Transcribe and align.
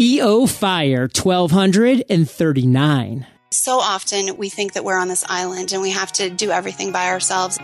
EO 0.00 0.46
Fire 0.46 1.08
1239. 1.12 3.26
So 3.50 3.80
often 3.80 4.36
we 4.36 4.48
think 4.48 4.74
that 4.74 4.84
we're 4.84 4.96
on 4.96 5.08
this 5.08 5.24
island 5.28 5.72
and 5.72 5.82
we 5.82 5.90
have 5.90 6.12
to 6.12 6.30
do 6.30 6.52
everything 6.52 6.92
by 6.92 7.08
ourselves. 7.08 7.58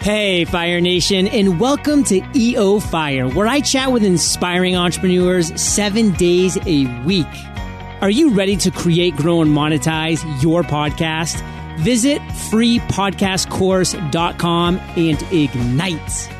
Hey, 0.00 0.46
Fire 0.46 0.80
Nation, 0.80 1.28
and 1.28 1.60
welcome 1.60 2.04
to 2.04 2.22
EO 2.34 2.80
Fire, 2.80 3.28
where 3.28 3.46
I 3.46 3.60
chat 3.60 3.92
with 3.92 4.02
inspiring 4.02 4.76
entrepreneurs 4.76 5.52
seven 5.60 6.12
days 6.12 6.56
a 6.64 6.86
week. 7.04 7.26
Are 8.00 8.08
you 8.08 8.30
ready 8.30 8.56
to 8.56 8.70
create, 8.70 9.14
grow, 9.16 9.42
and 9.42 9.50
monetize 9.50 10.24
your 10.42 10.62
podcast? 10.62 11.38
Visit 11.80 12.22
freepodcastcourse.com 12.22 14.80
and 14.96 15.22
ignite. 15.30 16.37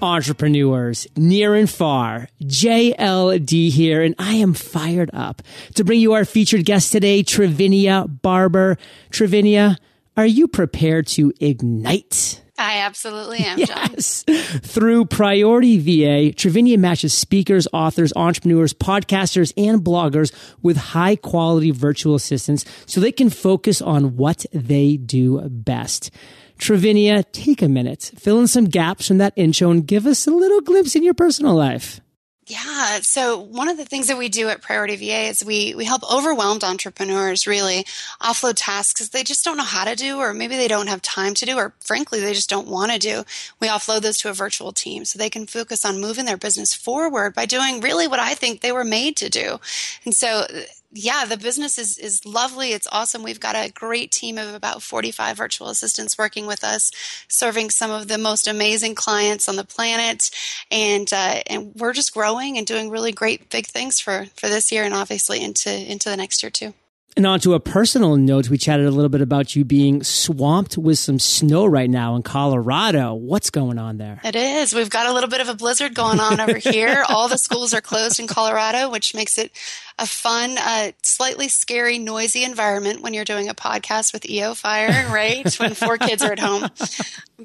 Entrepreneurs 0.00 1.06
near 1.16 1.54
and 1.54 1.68
far. 1.68 2.28
JLD 2.42 3.70
here, 3.70 4.02
and 4.02 4.14
I 4.18 4.34
am 4.34 4.54
fired 4.54 5.10
up 5.12 5.42
to 5.74 5.84
bring 5.84 6.00
you 6.00 6.12
our 6.12 6.24
featured 6.24 6.64
guest 6.64 6.92
today, 6.92 7.22
Trivinia 7.22 8.22
Barber. 8.22 8.78
Trivinia, 9.10 9.76
are 10.16 10.26
you 10.26 10.48
prepared 10.48 11.06
to 11.08 11.32
ignite? 11.40 12.42
I 12.58 12.78
absolutely 12.78 13.38
am, 13.38 13.58
yes. 13.58 14.24
John. 14.24 14.36
Through 14.62 15.04
Priority 15.06 15.78
VA, 15.78 16.34
Trivinia 16.34 16.76
matches 16.76 17.14
speakers, 17.14 17.68
authors, 17.72 18.12
entrepreneurs, 18.16 18.74
podcasters, 18.74 19.52
and 19.56 19.80
bloggers 19.80 20.32
with 20.60 20.76
high 20.76 21.14
quality 21.14 21.70
virtual 21.70 22.16
assistants 22.16 22.64
so 22.86 23.00
they 23.00 23.12
can 23.12 23.30
focus 23.30 23.80
on 23.80 24.16
what 24.16 24.44
they 24.52 24.96
do 24.96 25.40
best. 25.48 26.10
Trivinia, 26.58 27.24
take 27.32 27.62
a 27.62 27.68
minute, 27.68 28.12
fill 28.16 28.40
in 28.40 28.46
some 28.46 28.66
gaps 28.66 29.08
from 29.08 29.18
that 29.18 29.32
intro 29.36 29.70
and 29.70 29.86
give 29.86 30.06
us 30.06 30.26
a 30.26 30.30
little 30.30 30.60
glimpse 30.60 30.94
in 30.94 31.02
your 31.02 31.14
personal 31.14 31.54
life. 31.54 32.00
Yeah. 32.48 33.00
So 33.02 33.38
one 33.38 33.68
of 33.68 33.76
the 33.76 33.84
things 33.84 34.06
that 34.06 34.16
we 34.16 34.30
do 34.30 34.48
at 34.48 34.62
Priority 34.62 34.96
VA 34.96 35.28
is 35.28 35.44
we, 35.44 35.74
we 35.74 35.84
help 35.84 36.02
overwhelmed 36.10 36.64
entrepreneurs 36.64 37.46
really 37.46 37.84
offload 38.22 38.54
tasks 38.56 39.06
they 39.10 39.22
just 39.22 39.44
don't 39.44 39.58
know 39.58 39.64
how 39.64 39.84
to 39.84 39.94
do, 39.94 40.18
or 40.18 40.32
maybe 40.32 40.56
they 40.56 40.66
don't 40.66 40.86
have 40.86 41.02
time 41.02 41.34
to 41.34 41.44
do, 41.44 41.56
or 41.56 41.74
frankly, 41.80 42.20
they 42.20 42.32
just 42.32 42.48
don't 42.48 42.66
want 42.66 42.90
to 42.90 42.98
do. 42.98 43.22
We 43.60 43.68
offload 43.68 44.00
those 44.00 44.16
to 44.18 44.30
a 44.30 44.32
virtual 44.32 44.72
team 44.72 45.04
so 45.04 45.18
they 45.18 45.28
can 45.28 45.46
focus 45.46 45.84
on 45.84 46.00
moving 46.00 46.24
their 46.24 46.38
business 46.38 46.72
forward 46.72 47.34
by 47.34 47.44
doing 47.44 47.80
really 47.80 48.08
what 48.08 48.18
I 48.18 48.32
think 48.32 48.60
they 48.60 48.72
were 48.72 48.84
made 48.84 49.16
to 49.18 49.28
do. 49.28 49.60
And 50.06 50.14
so 50.14 50.46
yeah, 50.90 51.26
the 51.26 51.36
business 51.36 51.78
is, 51.78 51.98
is 51.98 52.24
lovely. 52.24 52.72
It's 52.72 52.88
awesome. 52.90 53.22
We've 53.22 53.40
got 53.40 53.54
a 53.54 53.70
great 53.70 54.10
team 54.10 54.38
of 54.38 54.54
about 54.54 54.82
45 54.82 55.36
virtual 55.36 55.68
assistants 55.68 56.16
working 56.16 56.46
with 56.46 56.64
us, 56.64 56.90
serving 57.28 57.70
some 57.70 57.90
of 57.90 58.08
the 58.08 58.16
most 58.16 58.48
amazing 58.48 58.94
clients 58.94 59.48
on 59.48 59.56
the 59.56 59.64
planet. 59.64 60.30
And, 60.70 61.12
uh, 61.12 61.42
and 61.46 61.74
we're 61.74 61.92
just 61.92 62.14
growing 62.14 62.56
and 62.56 62.66
doing 62.66 62.88
really 62.88 63.12
great 63.12 63.50
big 63.50 63.66
things 63.66 64.00
for, 64.00 64.26
for 64.36 64.48
this 64.48 64.72
year 64.72 64.84
and 64.84 64.94
obviously 64.94 65.42
into, 65.42 65.70
into 65.70 66.08
the 66.08 66.16
next 66.16 66.42
year 66.42 66.50
too. 66.50 66.72
And 67.16 67.26
on 67.26 67.40
to 67.40 67.54
a 67.54 67.60
personal 67.60 68.16
note, 68.16 68.48
we 68.48 68.58
chatted 68.58 68.86
a 68.86 68.92
little 68.92 69.08
bit 69.08 69.20
about 69.22 69.56
you 69.56 69.64
being 69.64 70.04
swamped 70.04 70.78
with 70.78 70.98
some 70.98 71.18
snow 71.18 71.66
right 71.66 71.90
now 71.90 72.14
in 72.14 72.22
Colorado. 72.22 73.12
What's 73.14 73.50
going 73.50 73.76
on 73.76 73.96
there? 73.96 74.20
It 74.22 74.36
is. 74.36 74.72
We've 74.72 74.88
got 74.88 75.06
a 75.06 75.12
little 75.12 75.28
bit 75.28 75.40
of 75.40 75.48
a 75.48 75.54
blizzard 75.54 75.94
going 75.94 76.20
on 76.20 76.38
over 76.38 76.58
here. 76.58 77.04
All 77.08 77.26
the 77.28 77.36
schools 77.38 77.74
are 77.74 77.80
closed 77.80 78.20
in 78.20 78.28
Colorado, 78.28 78.88
which 78.88 79.16
makes 79.16 79.36
it 79.36 79.50
a 79.98 80.06
fun, 80.06 80.56
uh, 80.58 80.92
slightly 81.02 81.48
scary, 81.48 81.98
noisy 81.98 82.44
environment 82.44 83.00
when 83.00 83.14
you're 83.14 83.24
doing 83.24 83.48
a 83.48 83.54
podcast 83.54 84.12
with 84.12 84.28
EO 84.28 84.54
Fire, 84.54 85.08
right? 85.12 85.52
when 85.58 85.74
four 85.74 85.98
kids 85.98 86.22
are 86.22 86.30
at 86.30 86.38
home. 86.38 86.68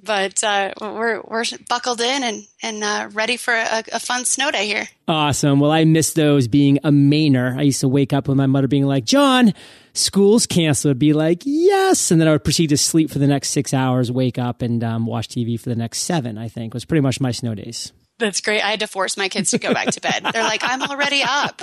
But 0.02 0.44
uh, 0.44 0.74
we're 0.82 1.22
we're 1.22 1.44
buckled 1.70 2.02
in 2.02 2.24
and 2.24 2.48
and 2.64 2.84
uh, 2.84 3.10
ready 3.14 3.38
for 3.38 3.54
a, 3.54 3.84
a, 3.92 4.00
fun 4.00 4.26
snow 4.26 4.50
day 4.50 4.66
here. 4.66 4.88
Awesome. 5.08 5.60
Well, 5.60 5.72
I 5.72 5.84
miss 5.84 6.14
those 6.14 6.48
being 6.48 6.78
a 6.84 6.90
Mainer. 6.90 7.56
I 7.56 7.62
used 7.62 7.82
to 7.82 7.88
wake 7.88 8.12
up 8.12 8.28
with 8.28 8.36
my 8.36 8.48
mother 8.48 8.68
being 8.68 8.86
like, 8.86 9.06
"John, 9.06 9.54
school's 9.94 10.48
canceled." 10.48 10.96
I'd 10.96 11.00
be 11.00 11.14
like, 11.14 11.44
"Yes," 11.46 12.10
and 12.10 12.20
then 12.20 12.28
I 12.28 12.32
would 12.32 12.44
proceed 12.44 12.68
to 12.68 12.78
sleep 12.78 13.12
for 13.12 13.20
the 13.20 13.28
next 13.28 13.50
six 13.52 13.72
hours, 13.72 14.12
wake 14.12 14.40
up, 14.40 14.64
and 14.64 14.84
um, 14.84 15.06
watch 15.06 15.28
TV 15.28 15.60
for 15.60 15.70
the 15.70 15.76
next 15.76 16.00
seven. 16.00 16.40
I 16.40 16.48
think 16.48 16.74
was 16.74 16.86
pretty 16.86 17.02
much 17.02 17.22
my 17.22 17.32
snow 17.32 17.54
days. 17.54 17.94
That's 18.20 18.42
great. 18.42 18.62
I 18.62 18.72
had 18.72 18.80
to 18.82 18.88
force 18.88 19.18
my 19.18 19.28
kids 19.28 19.52
to 19.52 19.58
go 19.58 19.74
back 19.74 19.88
to 19.88 20.02
bed. 20.02 20.26
They're 20.32 20.44
like, 20.44 20.62
I'm 20.64 20.82
already 20.84 21.24
up. 21.24 21.62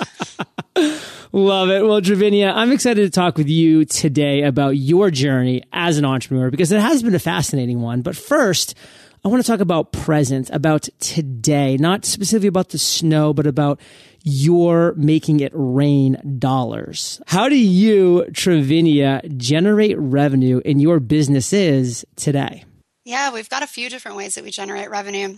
Love 1.31 1.69
it. 1.69 1.83
Well, 1.83 2.01
Trivinia, 2.01 2.53
I'm 2.53 2.71
excited 2.71 3.03
to 3.03 3.09
talk 3.09 3.37
with 3.37 3.47
you 3.47 3.85
today 3.85 4.43
about 4.43 4.71
your 4.71 5.09
journey 5.11 5.63
as 5.71 5.97
an 5.97 6.05
entrepreneur 6.05 6.51
because 6.51 6.71
it 6.71 6.81
has 6.81 7.03
been 7.03 7.15
a 7.15 7.19
fascinating 7.19 7.81
one. 7.81 8.01
But 8.01 8.15
first, 8.15 8.75
I 9.23 9.27
want 9.29 9.43
to 9.43 9.49
talk 9.49 9.59
about 9.59 9.91
present, 9.91 10.49
about 10.49 10.89
today, 10.99 11.77
not 11.77 12.05
specifically 12.05 12.47
about 12.47 12.69
the 12.69 12.77
snow, 12.77 13.33
but 13.33 13.47
about 13.47 13.79
your 14.23 14.93
making 14.97 15.39
it 15.39 15.51
rain 15.55 16.37
dollars. 16.39 17.21
How 17.27 17.47
do 17.47 17.57
you, 17.57 18.25
Trivinia, 18.31 19.37
generate 19.37 19.97
revenue 19.97 20.61
in 20.65 20.79
your 20.79 20.99
businesses 20.99 22.03
today? 22.15 22.65
Yeah, 23.05 23.33
we've 23.33 23.49
got 23.49 23.63
a 23.63 23.67
few 23.67 23.89
different 23.89 24.17
ways 24.17 24.35
that 24.35 24.43
we 24.43 24.51
generate 24.51 24.89
revenue. 24.89 25.37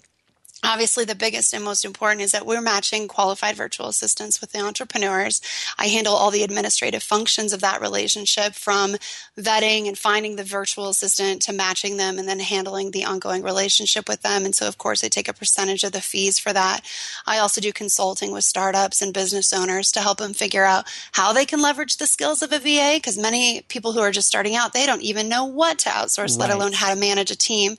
Obviously, 0.63 1.03
the 1.03 1.13
biggest 1.13 1.53
and 1.53 1.63
most 1.63 1.83
important 1.83 2.21
is 2.21 2.31
that 2.31 2.45
we're 2.45 2.61
matching 2.61 3.07
qualified 3.07 3.55
virtual 3.55 3.87
assistants 3.87 4.39
with 4.39 4.53
the 4.53 4.61
entrepreneurs. 4.61 5.41
I 5.77 5.87
handle 5.87 6.13
all 6.13 6.31
the 6.31 6.43
administrative 6.43 7.03
functions 7.03 7.51
of 7.51 7.59
that 7.61 7.81
relationship 7.81 8.53
from 8.53 8.95
vetting 9.37 9.87
and 9.87 9.97
finding 9.97 10.37
the 10.37 10.43
virtual 10.43 10.87
assistant 10.87 11.41
to 11.43 11.53
matching 11.53 11.97
them 11.97 12.17
and 12.17 12.29
then 12.29 12.39
handling 12.39 12.91
the 12.91 13.03
ongoing 13.03 13.43
relationship 13.43 14.07
with 14.07 14.21
them. 14.21 14.45
And 14.45 14.55
so, 14.55 14.67
of 14.67 14.77
course, 14.77 15.03
I 15.03 15.09
take 15.09 15.27
a 15.27 15.33
percentage 15.33 15.83
of 15.83 15.91
the 15.91 16.01
fees 16.01 16.39
for 16.39 16.53
that. 16.53 16.81
I 17.27 17.39
also 17.39 17.59
do 17.59 17.73
consulting 17.73 18.31
with 18.31 18.45
startups 18.45 19.01
and 19.01 19.13
business 19.13 19.51
owners 19.51 19.91
to 19.91 19.99
help 19.99 20.19
them 20.19 20.33
figure 20.33 20.63
out 20.63 20.85
how 21.11 21.33
they 21.33 21.45
can 21.45 21.61
leverage 21.61 21.97
the 21.97 22.07
skills 22.07 22.41
of 22.41 22.53
a 22.53 22.59
VA 22.59 22.93
because 22.95 23.17
many 23.17 23.61
people 23.67 23.91
who 23.91 23.99
are 23.99 24.11
just 24.11 24.27
starting 24.27 24.55
out, 24.55 24.71
they 24.71 24.85
don't 24.85 25.01
even 25.01 25.27
know 25.27 25.43
what 25.43 25.79
to 25.79 25.89
outsource, 25.89 26.39
right. 26.39 26.47
let 26.47 26.51
alone 26.51 26.71
how 26.71 26.93
to 26.93 26.99
manage 26.99 27.31
a 27.31 27.37
team. 27.37 27.75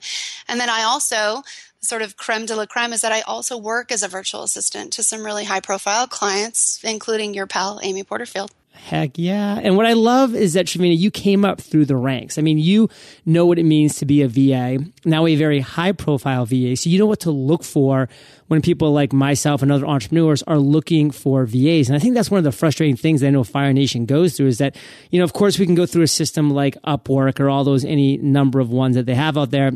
And 0.47 0.59
then 0.59 0.69
I 0.69 0.83
also 0.83 1.41
sort 1.85 2.01
of 2.01 2.17
creme 2.17 2.45
de 2.45 2.55
la 2.55 2.65
creme 2.65 2.93
is 2.93 3.01
that 3.01 3.11
I 3.11 3.21
also 3.21 3.57
work 3.57 3.91
as 3.91 4.03
a 4.03 4.07
virtual 4.07 4.43
assistant 4.43 4.93
to 4.93 5.03
some 5.03 5.23
really 5.23 5.45
high 5.45 5.61
profile 5.61 6.07
clients, 6.07 6.79
including 6.83 7.33
your 7.33 7.47
pal, 7.47 7.79
Amy 7.83 8.03
Porterfield. 8.03 8.51
Heck 8.75 9.17
yeah. 9.17 9.59
And 9.63 9.77
what 9.77 9.85
I 9.85 9.93
love 9.93 10.35
is 10.35 10.53
that, 10.53 10.65
Trivinia, 10.65 10.97
you 10.97 11.09
came 11.09 11.43
up 11.43 11.59
through 11.61 11.85
the 11.85 11.95
ranks. 11.95 12.37
I 12.37 12.41
mean, 12.41 12.59
you 12.59 12.89
know 13.25 13.45
what 13.45 13.57
it 13.57 13.63
means 13.63 13.95
to 13.95 14.05
be 14.05 14.21
a 14.21 14.27
VA, 14.27 14.77
now 15.05 15.25
a 15.25 15.35
very 15.35 15.59
high 15.59 15.91
profile 15.91 16.45
VA. 16.45 16.75
So 16.75 16.89
you 16.89 16.99
know 16.99 17.05
what 17.05 17.21
to 17.21 17.31
look 17.31 17.63
for 17.63 18.09
when 18.47 18.61
people 18.61 18.91
like 18.91 19.11
myself 19.11 19.61
and 19.61 19.71
other 19.71 19.87
entrepreneurs 19.87 20.43
are 20.43 20.59
looking 20.59 21.09
for 21.09 21.45
VAs. 21.45 21.87
And 21.87 21.95
I 21.95 21.99
think 21.99 22.13
that's 22.13 22.29
one 22.29 22.37
of 22.37 22.43
the 22.43 22.51
frustrating 22.51 22.95
things 22.95 23.21
that 23.21 23.27
I 23.27 23.31
know 23.31 23.43
Fire 23.43 23.73
Nation 23.73 24.05
goes 24.05 24.37
through 24.37 24.47
is 24.47 24.57
that, 24.59 24.75
you 25.09 25.19
know, 25.19 25.23
of 25.23 25.33
course 25.33 25.57
we 25.57 25.65
can 25.65 25.75
go 25.75 25.85
through 25.85 26.03
a 26.03 26.07
system 26.07 26.51
like 26.51 26.79
Upwork 26.83 27.39
or 27.39 27.49
all 27.49 27.63
those, 27.63 27.85
any 27.85 28.17
number 28.17 28.59
of 28.59 28.69
ones 28.69 28.95
that 28.95 29.05
they 29.05 29.15
have 29.15 29.37
out 29.37 29.51
there 29.51 29.71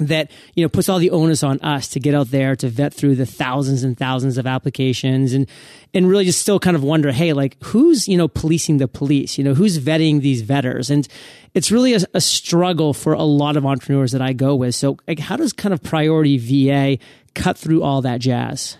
that 0.00 0.30
you 0.54 0.64
know 0.64 0.68
puts 0.68 0.88
all 0.88 0.98
the 0.98 1.10
onus 1.10 1.42
on 1.42 1.60
us 1.60 1.88
to 1.88 2.00
get 2.00 2.14
out 2.14 2.30
there 2.30 2.56
to 2.56 2.68
vet 2.68 2.92
through 2.92 3.14
the 3.14 3.26
thousands 3.26 3.84
and 3.84 3.96
thousands 3.96 4.38
of 4.38 4.46
applications 4.46 5.32
and 5.32 5.48
and 5.94 6.08
really 6.08 6.24
just 6.24 6.40
still 6.40 6.58
kind 6.58 6.76
of 6.76 6.82
wonder 6.82 7.12
hey 7.12 7.32
like 7.32 7.56
who's 7.64 8.08
you 8.08 8.16
know 8.16 8.28
policing 8.28 8.78
the 8.78 8.88
police? 8.88 9.38
You 9.38 9.44
know 9.44 9.54
who's 9.54 9.78
vetting 9.78 10.20
these 10.20 10.42
vetters? 10.42 10.90
And 10.90 11.06
it's 11.54 11.70
really 11.70 11.94
a, 11.94 12.00
a 12.14 12.20
struggle 12.20 12.94
for 12.94 13.12
a 13.12 13.22
lot 13.22 13.56
of 13.56 13.66
entrepreneurs 13.66 14.12
that 14.12 14.22
I 14.22 14.32
go 14.32 14.54
with. 14.54 14.74
So 14.74 14.96
like 15.06 15.18
how 15.18 15.36
does 15.36 15.52
kind 15.52 15.72
of 15.72 15.82
priority 15.82 16.38
VA 16.38 16.98
cut 17.34 17.56
through 17.56 17.82
all 17.82 18.02
that 18.02 18.20
jazz 18.20 18.76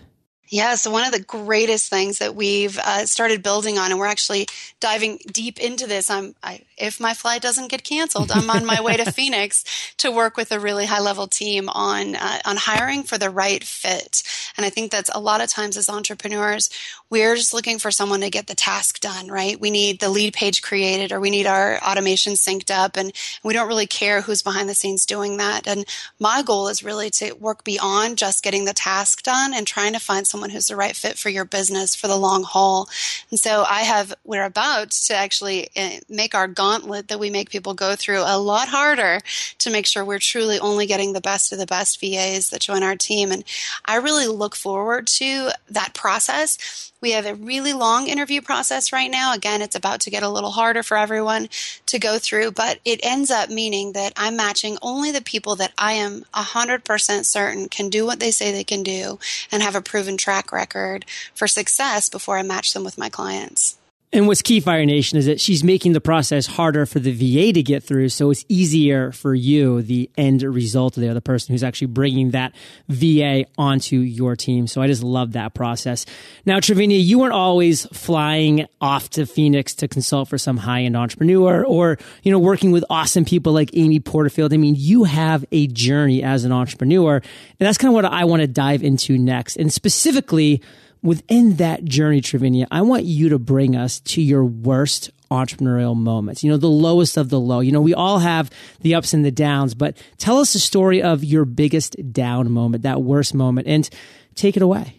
yeah, 0.51 0.75
so 0.75 0.91
one 0.91 1.05
of 1.05 1.13
the 1.13 1.21
greatest 1.21 1.89
things 1.89 2.19
that 2.19 2.35
we've 2.35 2.77
uh, 2.77 3.05
started 3.05 3.41
building 3.41 3.79
on, 3.79 3.89
and 3.89 3.97
we're 3.97 4.05
actually 4.05 4.47
diving 4.81 5.17
deep 5.31 5.57
into 5.61 5.87
this. 5.87 6.09
I'm, 6.09 6.35
I, 6.43 6.59
if 6.77 6.99
my 6.99 7.13
flight 7.13 7.41
doesn't 7.41 7.69
get 7.69 7.85
canceled, 7.85 8.31
I'm 8.33 8.49
on 8.49 8.65
my 8.65 8.81
way 8.81 8.97
to 8.97 9.09
Phoenix 9.13 9.63
to 9.97 10.11
work 10.11 10.35
with 10.35 10.51
a 10.51 10.59
really 10.59 10.85
high 10.85 10.99
level 10.99 11.27
team 11.27 11.69
on 11.69 12.15
uh, 12.15 12.39
on 12.43 12.57
hiring 12.57 13.03
for 13.03 13.17
the 13.17 13.29
right 13.29 13.63
fit. 13.63 14.23
And 14.57 14.65
I 14.65 14.69
think 14.69 14.91
that's 14.91 15.09
a 15.13 15.21
lot 15.21 15.39
of 15.39 15.49
times 15.49 15.77
as 15.77 15.87
entrepreneurs, 15.87 16.69
we're 17.11 17.35
just 17.35 17.53
looking 17.53 17.77
for 17.77 17.91
someone 17.91 18.21
to 18.21 18.31
get 18.31 18.47
the 18.47 18.55
task 18.55 18.99
done. 18.99 19.27
Right? 19.27 19.59
We 19.59 19.69
need 19.69 19.99
the 19.99 20.09
lead 20.09 20.33
page 20.33 20.63
created, 20.63 21.11
or 21.11 21.19
we 21.19 21.29
need 21.29 21.45
our 21.45 21.77
automation 21.83 22.33
synced 22.33 22.71
up, 22.71 22.97
and 22.97 23.13
we 23.43 23.53
don't 23.53 23.67
really 23.67 23.85
care 23.85 24.21
who's 24.21 24.41
behind 24.41 24.67
the 24.67 24.73
scenes 24.73 25.05
doing 25.05 25.37
that. 25.37 25.67
And 25.67 25.85
my 26.19 26.41
goal 26.41 26.69
is 26.69 26.83
really 26.83 27.09
to 27.11 27.33
work 27.33 27.63
beyond 27.63 28.17
just 28.17 28.43
getting 28.43 28.65
the 28.65 28.73
task 28.73 29.21
done 29.21 29.53
and 29.53 29.67
trying 29.67 29.93
to 29.93 29.99
find 29.99 30.25
someone 30.25 30.49
who's 30.49 30.67
the 30.67 30.75
right 30.75 30.95
fit 30.95 31.17
for 31.17 31.29
your 31.29 31.45
business 31.45 31.95
for 31.95 32.07
the 32.07 32.15
long 32.15 32.43
haul. 32.43 32.89
And 33.29 33.39
so 33.39 33.65
I 33.69 33.81
have, 33.81 34.13
we're 34.23 34.45
about 34.45 34.91
to 34.91 35.13
actually 35.13 35.69
eh, 35.75 35.99
make 36.09 36.33
our 36.33 36.47
gauntlet 36.47 37.09
that 37.09 37.19
we 37.19 37.29
make 37.29 37.49
people 37.49 37.73
go 37.73 37.95
through 37.95 38.21
a 38.25 38.39
lot 38.39 38.69
harder 38.69 39.19
to 39.59 39.69
make 39.69 39.85
sure 39.85 40.05
we're 40.05 40.19
truly 40.19 40.59
only 40.59 40.85
getting 40.85 41.13
the 41.13 41.21
best 41.21 41.51
of 41.51 41.59
the 41.59 41.65
best 41.65 41.99
VAs 41.99 42.49
that 42.49 42.61
join 42.61 42.83
our 42.83 42.95
team. 42.95 43.31
And 43.31 43.43
I 43.85 43.97
really 43.97 44.27
look 44.27 44.55
forward 44.55 45.07
to 45.07 45.49
that 45.69 45.93
process 45.93 46.91
We 47.01 47.11
have 47.11 47.25
a 47.25 47.33
really 47.33 47.73
long 47.73 48.07
interview 48.07 48.41
process 48.41 48.93
right 48.93 49.09
now. 49.09 49.33
Again, 49.33 49.63
it's 49.63 49.75
about 49.75 50.01
to 50.01 50.11
get 50.11 50.21
a 50.21 50.29
little 50.29 50.51
harder 50.51 50.83
for 50.83 50.97
everyone 50.97 51.49
to 51.87 51.97
go 51.97 52.19
through, 52.19 52.51
but 52.51 52.79
it 52.85 52.99
ends 53.01 53.31
up 53.31 53.49
meaning 53.49 53.93
that 53.93 54.13
I'm 54.15 54.35
matching 54.35 54.77
only 54.83 55.11
the 55.11 55.21
people 55.21 55.55
that 55.55 55.73
I 55.79 55.93
am 55.93 56.25
100% 56.35 57.25
certain 57.25 57.69
can 57.69 57.89
do 57.89 58.05
what 58.05 58.19
they 58.19 58.29
say 58.29 58.51
they 58.51 58.63
can 58.63 58.83
do 58.83 59.17
and 59.51 59.63
have 59.63 59.75
a 59.75 59.81
proven 59.81 60.15
track 60.15 60.51
record 60.51 61.05
for 61.33 61.47
success 61.47 62.07
before 62.07 62.37
I 62.37 62.43
match 62.43 62.71
them 62.73 62.83
with 62.83 62.99
my 62.99 63.09
clients. 63.09 63.77
And 64.13 64.27
what's 64.27 64.41
key, 64.41 64.59
Fire 64.59 64.85
Nation, 64.85 65.17
is 65.17 65.25
that 65.27 65.39
she's 65.39 65.63
making 65.63 65.93
the 65.93 66.01
process 66.01 66.45
harder 66.45 66.85
for 66.85 66.99
the 66.99 67.11
VA 67.11 67.53
to 67.53 67.63
get 67.63 67.81
through. 67.81 68.09
So 68.09 68.29
it's 68.29 68.43
easier 68.49 69.13
for 69.13 69.33
you, 69.33 69.81
the 69.81 70.09
end 70.17 70.41
result 70.41 70.95
there, 70.95 71.13
the 71.13 71.21
person 71.21 71.53
who's 71.53 71.63
actually 71.63 71.87
bringing 71.87 72.31
that 72.31 72.53
VA 72.89 73.45
onto 73.57 73.99
your 73.99 74.35
team. 74.35 74.67
So 74.67 74.81
I 74.81 74.87
just 74.87 75.01
love 75.01 75.31
that 75.31 75.53
process. 75.53 76.05
Now, 76.45 76.59
Trivinia, 76.59 77.01
you 77.01 77.19
weren't 77.19 77.31
always 77.31 77.85
flying 77.85 78.67
off 78.81 79.09
to 79.11 79.25
Phoenix 79.25 79.75
to 79.75 79.87
consult 79.87 80.27
for 80.27 80.37
some 80.37 80.57
high 80.57 80.81
end 80.81 80.97
entrepreneur 80.97 81.63
or, 81.63 81.97
you 82.21 82.33
know, 82.33 82.39
working 82.39 82.71
with 82.71 82.83
awesome 82.89 83.23
people 83.23 83.53
like 83.53 83.69
Amy 83.75 84.01
Porterfield. 84.01 84.53
I 84.53 84.57
mean, 84.57 84.75
you 84.77 85.05
have 85.05 85.45
a 85.53 85.67
journey 85.67 86.21
as 86.21 86.43
an 86.43 86.51
entrepreneur. 86.51 87.15
And 87.15 87.23
that's 87.59 87.77
kind 87.77 87.89
of 87.89 87.93
what 87.93 88.03
I 88.03 88.25
want 88.25 88.41
to 88.41 88.47
dive 88.47 88.83
into 88.83 89.17
next. 89.17 89.55
And 89.55 89.71
specifically, 89.71 90.61
within 91.03 91.57
that 91.57 91.85
journey, 91.85 92.21
Trivinia, 92.21 92.67
I 92.71 92.81
want 92.81 93.05
you 93.05 93.29
to 93.29 93.39
bring 93.39 93.75
us 93.75 93.99
to 94.01 94.21
your 94.21 94.45
worst 94.45 95.09
entrepreneurial 95.31 95.95
moments, 95.95 96.43
you 96.43 96.51
know, 96.51 96.57
the 96.57 96.67
lowest 96.67 97.17
of 97.17 97.29
the 97.29 97.39
low. 97.39 97.61
You 97.61 97.71
know, 97.71 97.81
we 97.81 97.93
all 97.93 98.19
have 98.19 98.49
the 98.81 98.95
ups 98.95 99.13
and 99.13 99.23
the 99.23 99.31
downs, 99.31 99.73
but 99.73 99.97
tell 100.17 100.39
us 100.39 100.53
the 100.53 100.59
story 100.59 101.01
of 101.01 101.23
your 101.23 101.45
biggest 101.45 101.95
down 102.11 102.51
moment, 102.51 102.83
that 102.83 103.01
worst 103.01 103.33
moment, 103.33 103.67
and 103.67 103.89
take 104.35 104.57
it 104.57 104.61
away. 104.61 104.97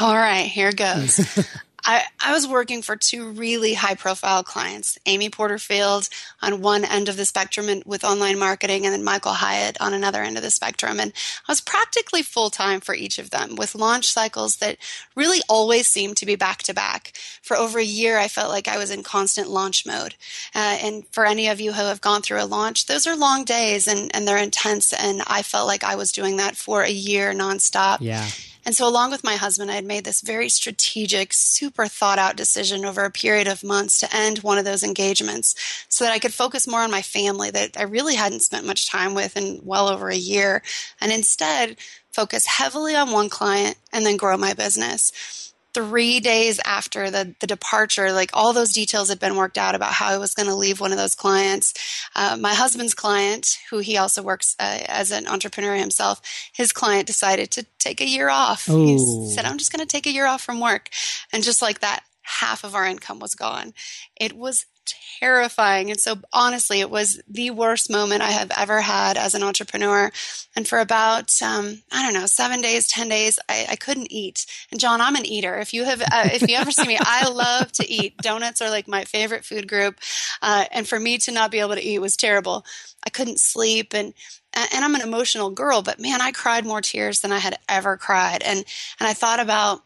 All 0.00 0.14
right, 0.14 0.46
here 0.46 0.72
goes. 0.72 1.46
I, 1.84 2.04
I 2.20 2.32
was 2.32 2.48
working 2.48 2.82
for 2.82 2.96
two 2.96 3.30
really 3.30 3.74
high 3.74 3.94
profile 3.94 4.42
clients, 4.42 4.98
Amy 5.06 5.28
Porterfield 5.28 6.08
on 6.40 6.62
one 6.62 6.84
end 6.84 7.08
of 7.08 7.16
the 7.16 7.26
spectrum 7.26 7.68
and 7.68 7.82
with 7.84 8.04
online 8.04 8.38
marketing, 8.38 8.86
and 8.86 8.94
then 8.94 9.04
Michael 9.04 9.32
Hyatt 9.32 9.76
on 9.80 9.92
another 9.92 10.22
end 10.22 10.36
of 10.36 10.42
the 10.42 10.50
spectrum. 10.50 10.98
And 10.98 11.12
I 11.46 11.52
was 11.52 11.60
practically 11.60 12.22
full 12.22 12.50
time 12.50 12.80
for 12.80 12.94
each 12.94 13.18
of 13.18 13.30
them 13.30 13.56
with 13.56 13.74
launch 13.74 14.06
cycles 14.06 14.56
that 14.56 14.78
really 15.14 15.40
always 15.48 15.86
seemed 15.86 16.16
to 16.18 16.26
be 16.26 16.36
back 16.36 16.62
to 16.64 16.74
back. 16.74 17.12
For 17.42 17.56
over 17.56 17.78
a 17.78 17.84
year, 17.84 18.18
I 18.18 18.28
felt 18.28 18.50
like 18.50 18.68
I 18.68 18.78
was 18.78 18.90
in 18.90 19.02
constant 19.02 19.50
launch 19.50 19.84
mode. 19.84 20.14
Uh, 20.54 20.78
and 20.82 21.06
for 21.08 21.26
any 21.26 21.48
of 21.48 21.60
you 21.60 21.72
who 21.72 21.84
have 21.84 22.00
gone 22.00 22.22
through 22.22 22.42
a 22.42 22.46
launch, 22.46 22.86
those 22.86 23.06
are 23.06 23.16
long 23.16 23.44
days 23.44 23.86
and, 23.86 24.14
and 24.14 24.26
they're 24.26 24.38
intense. 24.38 24.92
And 24.92 25.22
I 25.26 25.42
felt 25.42 25.66
like 25.66 25.84
I 25.84 25.96
was 25.96 26.12
doing 26.12 26.38
that 26.38 26.56
for 26.56 26.82
a 26.82 26.90
year 26.90 27.32
nonstop. 27.34 27.98
Yeah. 28.00 28.26
And 28.64 28.74
so, 28.74 28.88
along 28.88 29.10
with 29.10 29.24
my 29.24 29.36
husband, 29.36 29.70
I 29.70 29.74
had 29.74 29.84
made 29.84 30.04
this 30.04 30.20
very 30.20 30.48
strategic, 30.48 31.32
super 31.32 31.86
thought 31.86 32.18
out 32.18 32.36
decision 32.36 32.84
over 32.84 33.04
a 33.04 33.10
period 33.10 33.46
of 33.46 33.62
months 33.62 33.98
to 33.98 34.16
end 34.16 34.38
one 34.38 34.58
of 34.58 34.64
those 34.64 34.82
engagements 34.82 35.54
so 35.88 36.04
that 36.04 36.12
I 36.12 36.18
could 36.18 36.32
focus 36.32 36.66
more 36.66 36.80
on 36.80 36.90
my 36.90 37.02
family 37.02 37.50
that 37.50 37.78
I 37.78 37.82
really 37.82 38.14
hadn't 38.14 38.40
spent 38.40 38.66
much 38.66 38.88
time 38.88 39.14
with 39.14 39.36
in 39.36 39.60
well 39.62 39.88
over 39.88 40.08
a 40.08 40.16
year, 40.16 40.62
and 41.00 41.12
instead 41.12 41.76
focus 42.12 42.46
heavily 42.46 42.94
on 42.94 43.10
one 43.10 43.28
client 43.28 43.76
and 43.92 44.06
then 44.06 44.16
grow 44.16 44.36
my 44.36 44.54
business 44.54 45.52
three 45.74 46.20
days 46.20 46.60
after 46.64 47.10
the, 47.10 47.34
the 47.40 47.46
departure, 47.46 48.12
like 48.12 48.30
all 48.32 48.52
those 48.52 48.72
details 48.72 49.08
had 49.08 49.18
been 49.18 49.36
worked 49.36 49.58
out 49.58 49.74
about 49.74 49.92
how 49.92 50.08
I 50.08 50.18
was 50.18 50.34
going 50.34 50.48
to 50.48 50.54
leave 50.54 50.80
one 50.80 50.92
of 50.92 50.98
those 50.98 51.14
clients. 51.14 51.74
Uh, 52.14 52.36
my 52.40 52.54
husband's 52.54 52.94
client, 52.94 53.58
who 53.70 53.78
he 53.78 53.96
also 53.96 54.22
works 54.22 54.56
uh, 54.58 54.78
as 54.86 55.10
an 55.10 55.26
entrepreneur 55.26 55.74
himself, 55.74 56.22
his 56.54 56.72
client 56.72 57.06
decided 57.06 57.50
to 57.50 57.66
take 57.78 58.00
a 58.00 58.08
year 58.08 58.30
off. 58.30 58.68
Ooh. 58.68 58.86
He 58.86 58.98
said, 59.34 59.44
I'm 59.44 59.58
just 59.58 59.72
going 59.72 59.84
to 59.84 59.92
take 59.92 60.06
a 60.06 60.12
year 60.12 60.26
off 60.26 60.42
from 60.42 60.60
work. 60.60 60.88
And 61.32 61.42
just 61.42 61.60
like 61.60 61.80
that, 61.80 62.04
half 62.22 62.64
of 62.64 62.74
our 62.74 62.86
income 62.86 63.18
was 63.18 63.34
gone. 63.34 63.74
It 64.18 64.32
was 64.32 64.64
terrifying. 64.84 65.90
And 65.90 66.00
so, 66.00 66.16
honestly, 66.32 66.80
it 66.80 66.90
was 66.90 67.20
the 67.28 67.50
worst 67.50 67.90
moment 67.90 68.22
I 68.22 68.30
have 68.30 68.50
ever 68.56 68.80
had 68.80 69.16
as 69.16 69.34
an 69.34 69.42
entrepreneur. 69.42 70.10
And 70.56 70.66
for 70.66 70.78
about, 70.78 71.32
um, 71.42 71.82
I 71.92 72.02
don't 72.02 72.14
know, 72.14 72.26
seven 72.26 72.60
days, 72.60 72.86
10 72.88 73.08
days, 73.08 73.38
I, 73.48 73.66
I, 73.70 73.76
couldn't 73.76 74.12
eat. 74.12 74.46
And 74.70 74.80
John, 74.80 75.00
I'm 75.00 75.16
an 75.16 75.26
eater. 75.26 75.56
If 75.58 75.74
you 75.74 75.84
have, 75.84 76.00
uh, 76.00 76.28
if 76.32 76.48
you 76.48 76.56
ever 76.56 76.70
see 76.70 76.86
me, 76.86 76.98
I 77.00 77.28
love 77.28 77.72
to 77.72 77.90
eat. 77.90 78.16
Donuts 78.18 78.62
are 78.62 78.70
like 78.70 78.88
my 78.88 79.04
favorite 79.04 79.44
food 79.44 79.68
group. 79.68 79.98
Uh, 80.42 80.64
and 80.72 80.86
for 80.86 80.98
me 80.98 81.18
to 81.18 81.32
not 81.32 81.50
be 81.50 81.60
able 81.60 81.74
to 81.74 81.82
eat 81.82 81.98
was 81.98 82.16
terrible. 82.16 82.64
I 83.04 83.10
couldn't 83.10 83.40
sleep 83.40 83.94
and, 83.94 84.14
and 84.54 84.84
I'm 84.84 84.94
an 84.94 85.00
emotional 85.00 85.50
girl, 85.50 85.82
but 85.82 86.00
man, 86.00 86.20
I 86.20 86.30
cried 86.30 86.64
more 86.64 86.80
tears 86.80 87.20
than 87.20 87.32
I 87.32 87.38
had 87.38 87.58
ever 87.68 87.96
cried. 87.96 88.42
And, 88.42 88.64
and 89.00 89.08
I 89.08 89.12
thought 89.12 89.40
about, 89.40 89.82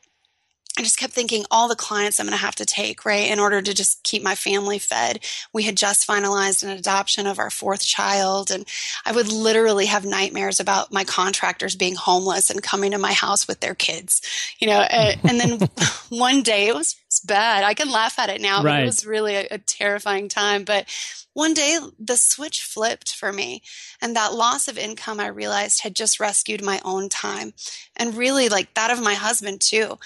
I 0.78 0.82
just 0.82 0.96
kept 0.96 1.12
thinking 1.12 1.44
all 1.50 1.66
the 1.66 1.74
clients 1.74 2.20
I'm 2.20 2.26
going 2.26 2.38
to 2.38 2.44
have 2.44 2.54
to 2.54 2.64
take, 2.64 3.04
right, 3.04 3.28
in 3.28 3.40
order 3.40 3.60
to 3.60 3.74
just 3.74 4.04
keep 4.04 4.22
my 4.22 4.36
family 4.36 4.78
fed. 4.78 5.18
We 5.52 5.64
had 5.64 5.76
just 5.76 6.06
finalized 6.06 6.62
an 6.62 6.68
adoption 6.68 7.26
of 7.26 7.40
our 7.40 7.50
fourth 7.50 7.84
child, 7.84 8.52
and 8.52 8.64
I 9.04 9.10
would 9.10 9.32
literally 9.32 9.86
have 9.86 10.04
nightmares 10.04 10.60
about 10.60 10.92
my 10.92 11.02
contractors 11.02 11.74
being 11.74 11.96
homeless 11.96 12.48
and 12.48 12.62
coming 12.62 12.92
to 12.92 12.98
my 12.98 13.12
house 13.12 13.48
with 13.48 13.58
their 13.58 13.74
kids, 13.74 14.22
you 14.60 14.68
know. 14.68 14.80
And, 14.82 15.20
and 15.28 15.40
then 15.40 15.68
one 16.10 16.42
day 16.42 16.68
it 16.68 16.76
was, 16.76 16.92
it 16.92 17.10
was, 17.10 17.20
bad. 17.26 17.64
I 17.64 17.74
can 17.74 17.90
laugh 17.90 18.16
at 18.20 18.30
it 18.30 18.40
now, 18.40 18.62
right. 18.62 18.74
but 18.76 18.82
it 18.84 18.86
was 18.86 19.04
really 19.04 19.34
a, 19.34 19.48
a 19.50 19.58
terrifying 19.58 20.28
time. 20.28 20.62
But 20.62 20.86
one 21.32 21.54
day 21.54 21.80
the 21.98 22.16
switch 22.16 22.62
flipped 22.62 23.16
for 23.16 23.32
me, 23.32 23.62
and 24.00 24.14
that 24.14 24.32
loss 24.32 24.68
of 24.68 24.78
income 24.78 25.18
I 25.18 25.26
realized 25.26 25.82
had 25.82 25.96
just 25.96 26.20
rescued 26.20 26.62
my 26.62 26.80
own 26.84 27.08
time, 27.08 27.52
and 27.96 28.14
really 28.14 28.48
like 28.48 28.74
that 28.74 28.92
of 28.92 29.02
my 29.02 29.14
husband 29.14 29.60
too 29.60 29.98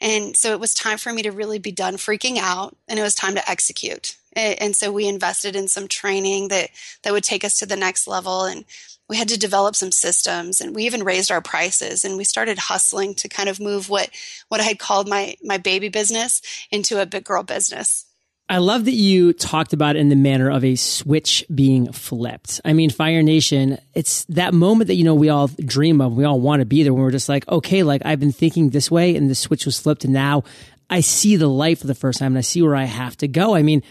and 0.00 0.36
so 0.36 0.52
it 0.52 0.60
was 0.60 0.74
time 0.74 0.98
for 0.98 1.12
me 1.12 1.22
to 1.22 1.30
really 1.30 1.58
be 1.58 1.72
done 1.72 1.96
freaking 1.96 2.38
out 2.38 2.76
and 2.88 2.98
it 2.98 3.02
was 3.02 3.14
time 3.14 3.34
to 3.34 3.50
execute. 3.50 4.16
And 4.34 4.76
so 4.76 4.92
we 4.92 5.08
invested 5.08 5.56
in 5.56 5.66
some 5.66 5.88
training 5.88 6.48
that, 6.48 6.70
that 7.02 7.12
would 7.12 7.24
take 7.24 7.44
us 7.44 7.56
to 7.56 7.66
the 7.66 7.76
next 7.76 8.06
level. 8.06 8.44
And 8.44 8.64
we 9.08 9.16
had 9.16 9.28
to 9.28 9.38
develop 9.38 9.74
some 9.74 9.90
systems 9.90 10.60
and 10.60 10.74
we 10.74 10.84
even 10.84 11.02
raised 11.02 11.32
our 11.32 11.42
prices 11.42 12.04
and 12.04 12.16
we 12.16 12.22
started 12.22 12.56
hustling 12.56 13.14
to 13.16 13.28
kind 13.28 13.48
of 13.48 13.58
move 13.58 13.90
what, 13.90 14.08
what 14.48 14.60
I 14.60 14.64
had 14.64 14.78
called 14.78 15.08
my, 15.08 15.34
my 15.42 15.58
baby 15.58 15.88
business 15.88 16.40
into 16.70 17.02
a 17.02 17.06
big 17.06 17.24
girl 17.24 17.42
business. 17.42 18.06
I 18.50 18.58
love 18.58 18.86
that 18.86 18.94
you 18.94 19.32
talked 19.32 19.72
about 19.72 19.94
in 19.94 20.08
the 20.08 20.16
manner 20.16 20.50
of 20.50 20.64
a 20.64 20.74
switch 20.74 21.44
being 21.54 21.92
flipped. 21.92 22.60
I 22.64 22.72
mean, 22.72 22.90
Fire 22.90 23.22
Nation, 23.22 23.78
it's 23.94 24.24
that 24.24 24.52
moment 24.52 24.88
that, 24.88 24.96
you 24.96 25.04
know, 25.04 25.14
we 25.14 25.28
all 25.28 25.46
dream 25.46 26.00
of. 26.00 26.14
We 26.14 26.24
all 26.24 26.40
want 26.40 26.58
to 26.58 26.66
be 26.66 26.82
there 26.82 26.92
when 26.92 27.04
we're 27.04 27.12
just 27.12 27.28
like, 27.28 27.46
okay, 27.48 27.84
like 27.84 28.02
I've 28.04 28.18
been 28.18 28.32
thinking 28.32 28.70
this 28.70 28.90
way 28.90 29.14
and 29.14 29.30
the 29.30 29.36
switch 29.36 29.66
was 29.66 29.78
flipped 29.78 30.02
and 30.02 30.12
now 30.12 30.42
I 30.90 30.98
see 30.98 31.36
the 31.36 31.46
light 31.46 31.78
for 31.78 31.86
the 31.86 31.94
first 31.94 32.18
time 32.18 32.32
and 32.32 32.38
I 32.38 32.40
see 32.40 32.60
where 32.60 32.74
I 32.74 32.84
have 32.84 33.16
to 33.18 33.28
go. 33.28 33.54
I 33.54 33.62
mean, 33.62 33.84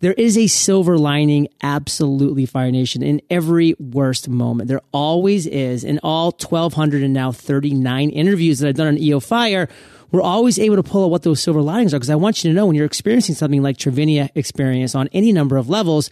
there 0.00 0.14
is 0.14 0.36
a 0.36 0.48
silver 0.48 0.98
lining, 0.98 1.46
absolutely, 1.62 2.46
Fire 2.46 2.72
Nation, 2.72 3.04
in 3.04 3.20
every 3.30 3.76
worst 3.78 4.28
moment. 4.28 4.68
There 4.68 4.80
always 4.92 5.46
is. 5.46 5.84
In 5.84 6.00
all 6.02 6.32
1,200 6.32 7.04
and 7.04 7.14
now 7.14 7.30
39 7.30 8.10
interviews 8.10 8.58
that 8.58 8.68
I've 8.68 8.74
done 8.74 8.88
on 8.88 8.98
EO 8.98 9.20
Fire, 9.20 9.68
we're 10.10 10.22
always 10.22 10.58
able 10.58 10.76
to 10.76 10.82
pull 10.82 11.04
out 11.04 11.10
what 11.10 11.22
those 11.22 11.40
silver 11.40 11.62
linings 11.62 11.94
are. 11.94 11.98
Because 11.98 12.10
I 12.10 12.16
want 12.16 12.42
you 12.42 12.50
to 12.50 12.54
know 12.54 12.66
when 12.66 12.76
you're 12.76 12.86
experiencing 12.86 13.34
something 13.34 13.62
like 13.62 13.76
Trivinia 13.76 14.30
experience 14.34 14.94
on 14.94 15.08
any 15.12 15.32
number 15.32 15.56
of 15.56 15.68
levels, 15.68 16.10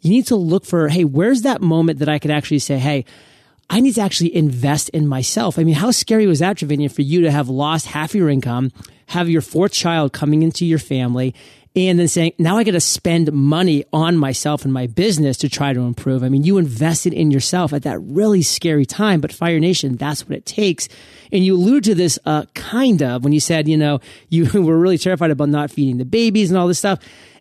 you 0.00 0.10
need 0.10 0.26
to 0.26 0.36
look 0.36 0.64
for, 0.64 0.88
hey, 0.88 1.04
where's 1.04 1.42
that 1.42 1.60
moment 1.60 1.98
that 1.98 2.08
I 2.08 2.18
could 2.18 2.30
actually 2.30 2.60
say, 2.60 2.78
hey, 2.78 3.04
I 3.70 3.80
need 3.80 3.94
to 3.96 4.00
actually 4.00 4.34
invest 4.34 4.88
in 4.90 5.06
myself. 5.06 5.58
I 5.58 5.64
mean, 5.64 5.74
how 5.74 5.90
scary 5.90 6.26
was 6.26 6.38
that, 6.38 6.56
Trivinia, 6.56 6.90
for 6.90 7.02
you 7.02 7.20
to 7.22 7.30
have 7.30 7.48
lost 7.48 7.86
half 7.86 8.14
your 8.14 8.30
income, 8.30 8.72
have 9.06 9.28
your 9.28 9.42
fourth 9.42 9.72
child 9.72 10.12
coming 10.12 10.42
into 10.42 10.64
your 10.64 10.78
family, 10.78 11.34
and 11.86 12.00
then 12.00 12.08
saying, 12.08 12.32
now 12.38 12.56
I 12.56 12.64
got 12.64 12.72
to 12.72 12.80
spend 12.80 13.32
money 13.32 13.84
on 13.92 14.16
myself 14.16 14.64
and 14.64 14.72
my 14.72 14.86
business 14.86 15.36
to 15.38 15.48
try 15.48 15.72
to 15.72 15.80
improve. 15.80 16.24
I 16.24 16.28
mean, 16.28 16.42
you 16.42 16.58
invested 16.58 17.12
in 17.12 17.30
yourself 17.30 17.72
at 17.72 17.82
that 17.82 17.98
really 18.00 18.42
scary 18.42 18.86
time, 18.86 19.20
but 19.20 19.32
Fire 19.32 19.60
Nation, 19.60 19.96
that's 19.96 20.26
what 20.26 20.36
it 20.36 20.46
takes. 20.46 20.88
And 21.30 21.44
you 21.44 21.54
alluded 21.54 21.84
to 21.84 21.94
this, 21.94 22.18
uh, 22.24 22.46
kind 22.54 23.02
of 23.02 23.22
when 23.22 23.32
you 23.32 23.40
said, 23.40 23.68
you 23.68 23.76
know, 23.76 24.00
you 24.28 24.46
were 24.62 24.78
really 24.78 24.98
terrified 24.98 25.30
about 25.30 25.50
not 25.50 25.70
feeding 25.70 25.98
the 25.98 26.04
babies 26.04 26.50
and 26.50 26.58
all 26.58 26.66
this 26.66 26.78
stuff. 26.78 26.98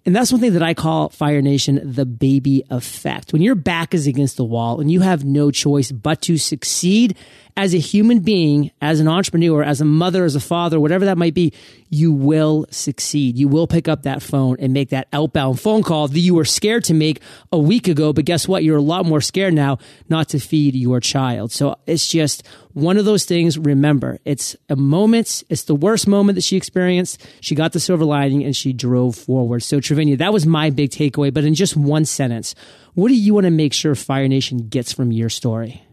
And 0.07 0.15
that's 0.15 0.31
one 0.31 0.39
thing 0.39 0.53
that 0.53 0.63
I 0.63 0.73
call 0.73 1.09
Fire 1.09 1.41
Nation 1.41 1.81
the 1.83 2.05
baby 2.05 2.63
effect. 2.69 3.33
When 3.33 3.41
your 3.41 3.55
back 3.55 3.93
is 3.93 4.07
against 4.07 4.37
the 4.37 4.45
wall 4.45 4.79
and 4.79 4.89
you 4.89 5.01
have 5.01 5.25
no 5.25 5.51
choice 5.51 5.91
but 5.91 6.21
to 6.21 6.37
succeed 6.37 7.17
as 7.57 7.73
a 7.73 7.77
human 7.77 8.19
being, 8.19 8.71
as 8.79 9.01
an 9.01 9.09
entrepreneur, 9.09 9.63
as 9.63 9.81
a 9.81 9.85
mother, 9.85 10.23
as 10.23 10.35
a 10.35 10.39
father, 10.39 10.79
whatever 10.79 11.03
that 11.05 11.17
might 11.17 11.33
be, 11.33 11.51
you 11.89 12.13
will 12.13 12.67
succeed. 12.69 13.35
You 13.35 13.49
will 13.49 13.67
pick 13.67 13.89
up 13.89 14.03
that 14.03 14.21
phone 14.21 14.55
and 14.59 14.71
make 14.71 14.91
that 14.91 15.09
outbound 15.11 15.59
phone 15.59 15.83
call 15.83 16.07
that 16.07 16.19
you 16.19 16.35
were 16.35 16.45
scared 16.45 16.85
to 16.85 16.93
make 16.93 17.19
a 17.51 17.59
week 17.59 17.89
ago. 17.89 18.13
But 18.13 18.23
guess 18.23 18.47
what? 18.47 18.63
You're 18.63 18.77
a 18.77 18.81
lot 18.81 19.05
more 19.05 19.19
scared 19.19 19.55
now 19.55 19.79
not 20.07 20.29
to 20.29 20.39
feed 20.39 20.73
your 20.73 21.01
child. 21.01 21.51
So 21.51 21.75
it's 21.85 22.07
just 22.07 22.43
one 22.77 22.97
of 22.97 23.05
those 23.05 23.25
things. 23.25 23.57
Remember, 23.57 24.19
it's 24.23 24.55
a 24.69 24.75
moment. 24.75 25.43
It's 25.49 25.63
the 25.63 25.75
worst 25.75 26.07
moment 26.07 26.35
that 26.35 26.43
she 26.43 26.57
experienced. 26.57 27.25
She 27.41 27.55
got 27.55 27.73
the 27.73 27.79
silver 27.79 28.05
lining 28.05 28.43
and 28.43 28.55
she 28.55 28.71
drove 28.71 29.15
forward. 29.15 29.63
So 29.63 29.79
Trivinia, 29.79 30.19
that 30.19 30.31
was 30.31 30.45
my 30.45 30.69
big 30.69 30.91
takeaway. 30.91 31.33
But 31.33 31.43
in 31.43 31.55
just 31.55 31.75
one 31.75 32.05
sentence, 32.05 32.53
what 32.93 33.07
do 33.07 33.15
you 33.15 33.33
want 33.33 33.45
to 33.45 33.51
make 33.51 33.73
sure 33.73 33.95
Fire 33.95 34.27
Nation 34.27 34.69
gets 34.69 34.93
from 34.93 35.11
your 35.11 35.29
story? 35.29 35.83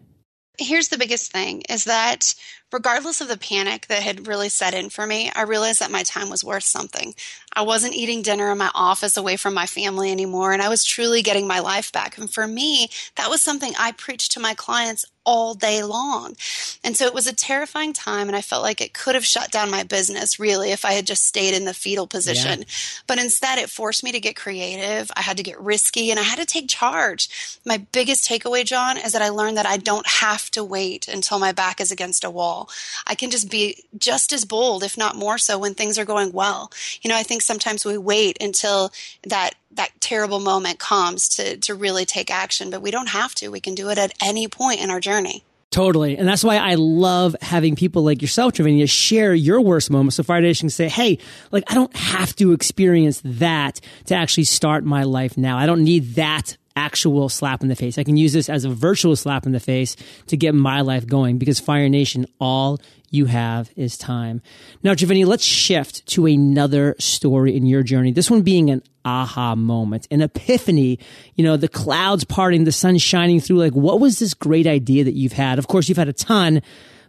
Here's 0.58 0.88
the 0.88 0.98
biggest 0.98 1.32
thing 1.32 1.62
is 1.70 1.84
that 1.84 2.34
regardless 2.74 3.20
of 3.20 3.28
the 3.28 3.38
panic 3.38 3.86
that 3.86 4.02
had 4.02 4.26
really 4.26 4.48
set 4.48 4.74
in 4.74 4.90
for 4.90 5.06
me, 5.06 5.30
I 5.36 5.42
realized 5.42 5.78
that 5.78 5.92
my 5.92 6.02
time 6.02 6.28
was 6.28 6.42
worth 6.42 6.64
something. 6.64 7.14
I 7.52 7.62
wasn't 7.62 7.94
eating 7.94 8.20
dinner 8.20 8.50
in 8.50 8.58
my 8.58 8.70
office 8.74 9.16
away 9.16 9.36
from 9.36 9.54
my 9.54 9.66
family 9.66 10.10
anymore, 10.10 10.52
and 10.52 10.60
I 10.60 10.68
was 10.68 10.84
truly 10.84 11.22
getting 11.22 11.46
my 11.46 11.60
life 11.60 11.92
back. 11.92 12.18
And 12.18 12.28
for 12.28 12.48
me, 12.48 12.88
that 13.14 13.30
was 13.30 13.42
something 13.42 13.72
I 13.78 13.92
preached 13.92 14.32
to 14.32 14.40
my 14.40 14.54
clients 14.54 15.04
all 15.24 15.54
day 15.54 15.82
long. 15.82 16.34
And 16.82 16.96
so 16.96 17.06
it 17.06 17.14
was 17.14 17.26
a 17.26 17.34
terrifying 17.34 17.92
time, 17.92 18.28
and 18.28 18.36
I 18.36 18.42
felt 18.42 18.62
like 18.62 18.80
it 18.80 18.92
could 18.92 19.14
have 19.14 19.24
shut 19.24 19.50
down 19.50 19.70
my 19.70 19.82
business 19.84 20.38
really 20.38 20.70
if 20.70 20.84
I 20.84 20.92
had 20.92 21.06
just 21.06 21.24
stayed 21.24 21.54
in 21.54 21.64
the 21.64 21.72
fetal 21.72 22.06
position. 22.06 22.60
Yeah. 22.60 22.64
But 23.06 23.18
instead, 23.18 23.58
it 23.58 23.70
forced 23.70 24.04
me 24.04 24.12
to 24.12 24.20
get 24.20 24.36
creative. 24.36 25.10
I 25.16 25.22
had 25.22 25.36
to 25.38 25.42
get 25.42 25.60
risky 25.60 26.10
and 26.10 26.20
I 26.20 26.24
had 26.24 26.38
to 26.38 26.44
take 26.44 26.68
charge. 26.68 27.58
My 27.64 27.78
biggest 27.92 28.28
takeaway, 28.28 28.64
John, 28.64 28.98
is 28.98 29.12
that 29.12 29.22
I 29.22 29.30
learned 29.30 29.56
that 29.56 29.66
I 29.66 29.76
don't 29.76 30.06
have 30.06 30.50
to 30.52 30.64
wait 30.64 31.08
until 31.08 31.38
my 31.38 31.52
back 31.52 31.80
is 31.80 31.90
against 31.90 32.24
a 32.24 32.30
wall. 32.30 32.63
I 33.06 33.14
can 33.14 33.30
just 33.30 33.50
be 33.50 33.84
just 33.96 34.32
as 34.32 34.44
bold, 34.44 34.82
if 34.82 34.96
not 34.96 35.16
more 35.16 35.38
so, 35.38 35.58
when 35.58 35.74
things 35.74 35.98
are 35.98 36.04
going 36.04 36.32
well. 36.32 36.70
You 37.02 37.10
know, 37.10 37.16
I 37.16 37.22
think 37.22 37.42
sometimes 37.42 37.84
we 37.84 37.98
wait 37.98 38.38
until 38.40 38.92
that 39.26 39.54
that 39.72 39.90
terrible 40.00 40.40
moment 40.40 40.78
comes 40.78 41.28
to 41.28 41.56
to 41.56 41.74
really 41.74 42.04
take 42.04 42.30
action 42.30 42.70
but 42.70 42.80
we 42.80 42.92
don't 42.92 43.08
have 43.08 43.34
to 43.34 43.48
we 43.48 43.58
can 43.58 43.74
do 43.74 43.90
it 43.90 43.98
at 43.98 44.12
any 44.22 44.46
point 44.46 44.80
in 44.80 44.88
our 44.88 45.00
journey 45.00 45.42
Totally. 45.74 46.16
And 46.16 46.28
that's 46.28 46.44
why 46.44 46.58
I 46.58 46.76
love 46.76 47.34
having 47.42 47.74
people 47.74 48.04
like 48.04 48.22
yourself, 48.22 48.52
Trivinia, 48.52 48.88
share 48.88 49.34
your 49.34 49.60
worst 49.60 49.90
moments. 49.90 50.14
So 50.14 50.22
Fire 50.22 50.40
Nation 50.40 50.66
can 50.66 50.70
say, 50.70 50.88
hey, 50.88 51.18
like, 51.50 51.64
I 51.66 51.74
don't 51.74 51.94
have 51.96 52.36
to 52.36 52.52
experience 52.52 53.20
that 53.24 53.80
to 54.04 54.14
actually 54.14 54.44
start 54.44 54.84
my 54.84 55.02
life 55.02 55.36
now. 55.36 55.58
I 55.58 55.66
don't 55.66 55.82
need 55.82 56.14
that 56.14 56.56
actual 56.76 57.28
slap 57.28 57.62
in 57.62 57.68
the 57.68 57.76
face. 57.76 57.98
I 57.98 58.04
can 58.04 58.16
use 58.16 58.32
this 58.32 58.48
as 58.48 58.64
a 58.64 58.70
virtual 58.70 59.16
slap 59.16 59.46
in 59.46 59.52
the 59.52 59.60
face 59.60 59.96
to 60.26 60.36
get 60.36 60.54
my 60.54 60.80
life 60.80 61.06
going 61.06 61.38
because 61.38 61.60
Fire 61.60 61.88
Nation, 61.88 62.26
all 62.40 62.80
you 63.10 63.26
have 63.26 63.70
is 63.76 63.96
time. 63.96 64.42
Now, 64.82 64.94
Giovanni, 64.94 65.24
let's 65.24 65.44
shift 65.44 66.04
to 66.06 66.26
another 66.26 66.96
story 66.98 67.56
in 67.56 67.64
your 67.64 67.82
journey. 67.82 68.10
This 68.10 68.30
one 68.30 68.42
being 68.42 68.70
an 68.70 68.82
aha 69.04 69.54
moment, 69.54 70.08
an 70.10 70.20
epiphany, 70.20 70.98
you 71.36 71.44
know, 71.44 71.56
the 71.56 71.68
clouds 71.68 72.24
parting, 72.24 72.64
the 72.64 72.72
sun 72.72 72.98
shining 72.98 73.40
through. 73.40 73.58
Like, 73.58 73.72
what 73.72 74.00
was 74.00 74.18
this 74.18 74.34
great 74.34 74.66
idea 74.66 75.04
that 75.04 75.14
you've 75.14 75.32
had? 75.32 75.58
Of 75.58 75.68
course, 75.68 75.88
you've 75.88 75.98
had 75.98 76.08
a 76.08 76.12
ton, 76.12 76.60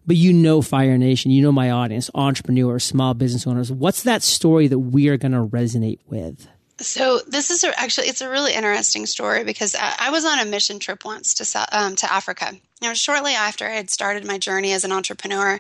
but 0.06 0.16
you 0.16 0.32
know 0.32 0.62
Fire 0.62 0.98
Nation, 0.98 1.32
you 1.32 1.42
know 1.42 1.52
my 1.52 1.72
audience, 1.72 2.12
entrepreneurs, 2.14 2.84
small 2.84 3.16
business 3.16 3.48
owners. 3.48 3.72
What's 3.72 4.04
that 4.04 4.22
story 4.22 4.68
that 4.68 4.80
we 4.80 5.10
are 5.10 5.18
going 5.18 5.32
to 5.32 5.46
resonate 5.46 6.00
with? 6.06 6.48
So 6.78 7.20
this 7.28 7.52
is 7.52 7.64
actually 7.64 8.08
it's 8.08 8.22
a 8.22 8.30
really 8.30 8.54
interesting 8.54 9.06
story 9.06 9.44
because 9.46 9.76
I, 9.80 10.10
was 10.10 10.26
on 10.26 10.40
a 10.40 10.46
mission 10.46 10.78
trip 10.80 11.06
once 11.06 11.34
to 11.36 11.68
um, 11.72 11.96
to 11.96 12.12
Africa. 12.12 12.54
Know, 12.82 12.94
shortly 12.94 13.34
after 13.34 13.66
I 13.66 13.76
had 13.76 13.90
started 13.90 14.28
my 14.28 14.38
journey 14.38 14.74
as 14.74 14.84
an 14.84 14.92
entrepreneur, 14.92 15.60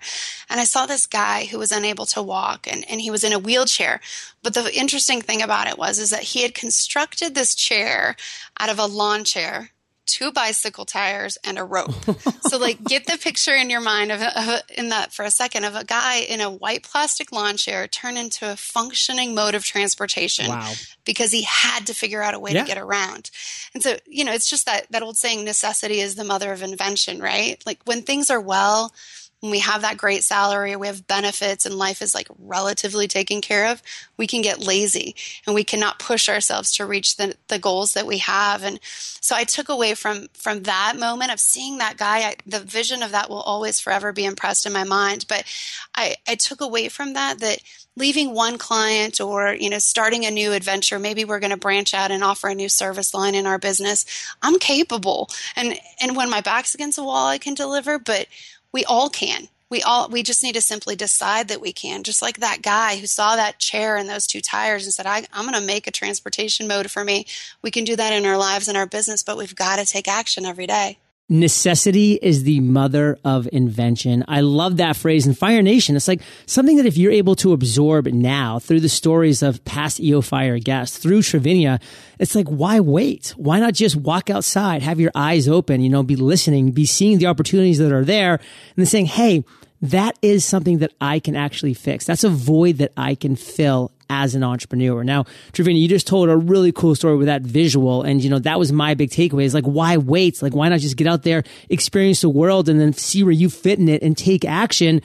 and 0.50 0.60
I 0.60 0.65
saw 0.65 0.86
this 0.86 1.07
guy 1.07 1.45
who 1.45 1.57
was 1.57 1.72
unable 1.72 2.05
to 2.07 2.22
walk, 2.22 2.67
and, 2.69 2.88
and 2.89 3.00
he 3.00 3.10
was 3.10 3.24
in 3.24 3.31
a 3.31 3.39
wheelchair. 3.39 4.01
But 4.43 4.53
the 4.53 4.77
interesting 4.77 5.22
thing 5.22 5.41
about 5.41 5.67
it 5.67 5.77
was 5.77 5.98
is 5.98 6.10
that 6.10 6.24
he 6.24 6.43
had 6.43 6.53
constructed 6.53 7.34
this 7.34 7.55
chair 7.55 8.17
out 8.60 8.69
of 8.69 8.77
a 8.77 8.86
lawn 8.86 9.24
chair 9.24 9.72
two 10.06 10.32
bicycle 10.32 10.86
tires 10.86 11.38
and 11.44 11.58
a 11.58 11.64
rope. 11.64 11.94
so 12.42 12.58
like 12.58 12.84
get 12.84 13.06
the 13.06 13.18
picture 13.18 13.56
in 13.56 13.70
your 13.70 13.82
mind 13.82 14.12
of, 14.12 14.22
of, 14.22 14.62
in 14.78 14.90
that 14.90 15.14
for 15.14 15.24
a 15.24 15.32
second 15.32 15.64
of 15.64 15.76
a 15.76 15.84
guy 15.84 16.20
in 16.20 16.42
a 16.42 16.50
white 16.50 16.84
plastic 16.84 17.32
lawn 17.32 17.58
chair 17.58 17.88
turned 17.88 18.18
into 18.18 18.50
a 18.50 18.56
functioning 18.56 19.36
mode 19.36 19.56
of 19.56 19.64
transportation 19.64 20.48
wow. 20.48 20.72
because 21.06 21.32
he 21.32 21.44
had 21.44 21.88
to 21.88 21.94
figure 21.94 22.22
out 22.22 22.34
a 22.34 22.40
way 22.40 22.52
yeah. 22.52 22.62
to 22.62 22.68
get 22.68 22.78
around. 22.78 23.30
And 23.74 23.82
so, 23.82 23.98
you 24.06 24.24
know, 24.24 24.34
it's 24.34 24.50
just 24.50 24.66
that 24.66 24.86
that 24.92 25.04
old 25.04 25.18
saying 25.18 25.44
necessity 25.44 26.00
is 26.00 26.16
the 26.16 26.24
mother 26.24 26.52
of 26.52 26.64
invention, 26.64 27.20
right? 27.20 27.62
Like 27.66 27.80
when 27.86 28.02
things 28.02 28.30
are 28.30 28.42
well, 28.42 28.94
when 29.42 29.51
we 29.51 29.60
have 29.60 29.82
that 29.82 29.98
great 29.98 30.24
salary, 30.24 30.75
we 30.75 30.88
have 30.88 31.08
benefits, 31.08 31.65
and 31.65 31.75
life 31.75 32.01
is 32.01 32.15
like 32.15 32.27
relatively 32.39 33.08
taken 33.08 33.42
care 33.42 33.68
of, 33.72 33.82
we 34.18 34.27
can 34.27 34.42
get 34.42 34.60
lazy 34.60 35.15
and 35.46 35.54
we 35.54 35.63
cannot 35.63 36.00
push 36.00 36.27
ourselves 36.27 36.72
to 36.74 36.86
reach 36.86 37.18
the, 37.18 37.36
the 37.48 37.60
goals 37.60 37.94
that 37.94 38.08
we 38.08 38.20
have. 38.20 38.63
And 38.63 38.80
so 38.84 39.36
I 39.36 39.44
took 39.44 39.70
away 39.70 39.94
from 39.94 40.27
from 40.34 40.63
that 40.63 40.96
moment 40.98 41.32
of 41.32 41.39
seeing 41.39 41.77
that 41.77 41.98
guy, 41.98 42.20
I, 42.20 42.36
the 42.46 42.60
vision 42.60 43.04
of 43.04 43.12
that 43.12 43.30
will 43.30 43.42
always 43.42 43.80
forever 43.80 44.12
be 44.12 44.25
impressed 44.25 44.65
in 44.65 44.74
my 44.74 44.84
mind. 44.84 45.25
But 45.27 45.46
I, 45.94 46.15
I 46.27 46.36
took 46.36 46.62
away 46.62 46.89
from 46.89 47.13
that 47.13 47.39
that 47.39 47.60
leaving 47.98 48.34
one 48.34 48.58
client 48.58 49.22
or 49.22 49.54
you 49.54 49.70
know 49.70 49.80
starting 49.80 50.25
a 50.25 50.32
new 50.32 50.51
adventure 50.51 51.00
maybe 51.00 51.24
we're 51.24 51.39
going 51.39 51.51
to 51.51 51.58
branch 51.58 51.94
out 51.94 52.12
and 52.12 52.24
offer 52.24 52.50
a 52.50 52.56
new 52.56 52.68
service 52.68 53.13
line 53.13 53.36
in 53.36 53.46
our 53.46 53.58
business 53.58 54.06
i'm 54.42 54.60
capable 54.60 55.30
and 55.56 55.80
and 56.01 56.15
when 56.15 56.30
my 56.30 56.42
back's 56.42 56.75
against 56.75 56.98
the 56.98 57.04
wall 57.04 57.27
i 57.27 57.38
can 57.38 57.54
deliver 57.54 57.98
but 57.98 58.27
we 58.75 58.84
all 58.84 59.08
can. 59.08 59.48
We 59.70 59.82
all 59.82 60.10
we 60.10 60.22
just 60.22 60.44
need 60.44 60.55
to 60.55 60.62
simply 60.62 60.98
decide 60.98 61.48
that 61.48 61.62
we 61.62 61.72
can. 61.72 62.03
Just 62.03 62.22
like 62.22 62.39
that 62.39 62.62
guy 62.62 62.98
who 62.98 63.08
saw 63.08 63.38
that 63.38 63.58
chair 63.58 63.96
and 63.96 64.10
those 64.10 64.27
two 64.27 64.41
tires 64.41 64.84
and 64.84 64.94
said, 64.94 65.05
I, 65.05 65.25
"I'm 65.32 65.50
going 65.50 65.60
to 65.60 65.65
make 65.65 65.88
a 65.88 65.91
transportation 65.91 66.67
mode 66.67 66.91
for 66.91 67.05
me." 67.05 67.25
We 67.62 67.72
can 67.72 67.86
do 67.86 67.96
that 67.96 68.12
in 68.12 68.25
our 68.25 68.38
lives 68.38 68.67
and 68.67 68.77
our 68.77 68.86
business, 68.86 69.24
but 69.24 69.38
we've 69.38 69.55
got 69.55 69.77
to 69.77 69.86
take 69.86 70.10
action 70.10 70.46
every 70.46 70.67
day. 70.67 70.98
Necessity 71.27 72.20
is 72.22 72.44
the 72.44 72.60
mother 72.60 73.17
of 73.25 73.50
invention. 73.51 74.24
I 74.27 74.41
love 74.41 74.77
that 74.77 74.96
phrase 74.96 75.25
in 75.25 75.34
Fire 75.34 75.63
Nation. 75.63 75.96
It's 75.96 76.08
like 76.08 76.22
something 76.46 76.77
that 76.77 76.86
if 76.86 76.98
you're 76.98 77.12
able 77.12 77.36
to 77.38 77.51
absorb 77.51 78.05
now 78.05 78.60
through 78.60 78.82
the 78.82 78.89
stories 78.89 79.41
of 79.41 79.65
past 79.65 80.00
EO 80.00 80.22
Fire 80.22 80.60
guests, 80.60 81.00
through 81.00 81.22
Trivinia, 81.22 81.82
it's 82.20 82.36
like, 82.36 82.48
why 82.48 82.79
wait? 82.79 83.34
Why 83.38 83.60
not 83.60 83.74
just 83.74 83.96
walk 83.96 84.29
outside, 84.29 84.84
have 84.84 85.00
your 85.00 85.12
eyes 85.15 85.48
open, 85.48 85.82
you 85.82 85.89
know, 85.89 86.03
be 86.03 86.15
listening, 86.15 86.74
be 86.74 86.86
seeing 86.86 87.17
the 87.17 87.25
opportunities 87.25 87.79
that 87.79 87.91
are 87.91 88.05
there 88.05 88.36
and 88.36 88.41
then 88.75 88.86
saying, 88.86 89.08
Hey, 89.08 89.44
that 89.82 90.20
is 90.22 90.46
something 90.46 90.77
that 90.77 90.94
I 91.01 91.20
can 91.20 91.36
actually 91.36 91.74
fix. 91.74 92.05
That's 92.05 92.24
a 92.24 92.29
void 92.29 92.77
that 92.77 92.94
I 92.96 93.15
can 93.15 93.36
fill 93.36 93.91
as 94.10 94.36
an 94.36 94.44
entrepreneur. 94.44 95.04
Now, 95.04 95.26
Trivinia, 95.54 95.80
you 95.80 95.88
just 95.88 96.08
told 96.08 96.30
a 96.30 96.38
really 96.38 96.72
cool 96.72 96.96
story 96.96 97.18
with 97.18 97.28
that 97.28 97.42
visual. 97.42 98.02
And, 98.04 98.24
you 98.24 98.30
know, 98.30 98.40
that 98.40 98.60
was 98.60 98.72
my 98.72 98.94
big 98.94 99.10
takeaway 99.10 99.44
is 99.44 99.54
like, 99.54 99.66
why 99.66 99.98
wait? 99.98 100.42
Like, 100.42 100.56
why 100.56 100.70
not 100.70 100.80
just 100.80 100.98
get 100.98 101.08
out 101.08 101.24
there, 101.24 101.44
experience 101.70 102.22
the 102.22 102.30
world 102.30 102.70
and 102.70 102.80
then 102.80 102.94
see 102.94 103.24
where 103.24 103.32
you 103.32 103.50
fit 103.50 103.80
in 103.80 103.90
it 103.90 104.02
and 104.02 104.18
take 104.18 104.46
action? 104.46 105.02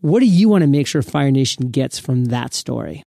What 0.00 0.20
do 0.20 0.26
you 0.26 0.48
want 0.48 0.62
to 0.62 0.68
make 0.68 0.86
sure 0.86 1.02
Fire 1.02 1.30
Nation 1.30 1.70
gets 1.70 1.98
from 1.98 2.26
that 2.26 2.54
story? 2.54 3.02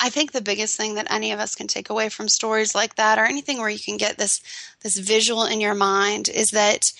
I 0.00 0.10
think 0.10 0.32
the 0.32 0.40
biggest 0.40 0.76
thing 0.76 0.94
that 0.94 1.10
any 1.10 1.32
of 1.32 1.40
us 1.40 1.54
can 1.54 1.66
take 1.66 1.90
away 1.90 2.08
from 2.08 2.28
stories 2.28 2.74
like 2.74 2.94
that 2.96 3.18
or 3.18 3.24
anything 3.24 3.58
where 3.58 3.68
you 3.68 3.80
can 3.80 3.96
get 3.96 4.16
this 4.16 4.40
this 4.82 4.96
visual 4.96 5.44
in 5.44 5.60
your 5.60 5.74
mind 5.74 6.28
is 6.28 6.52
that 6.52 6.92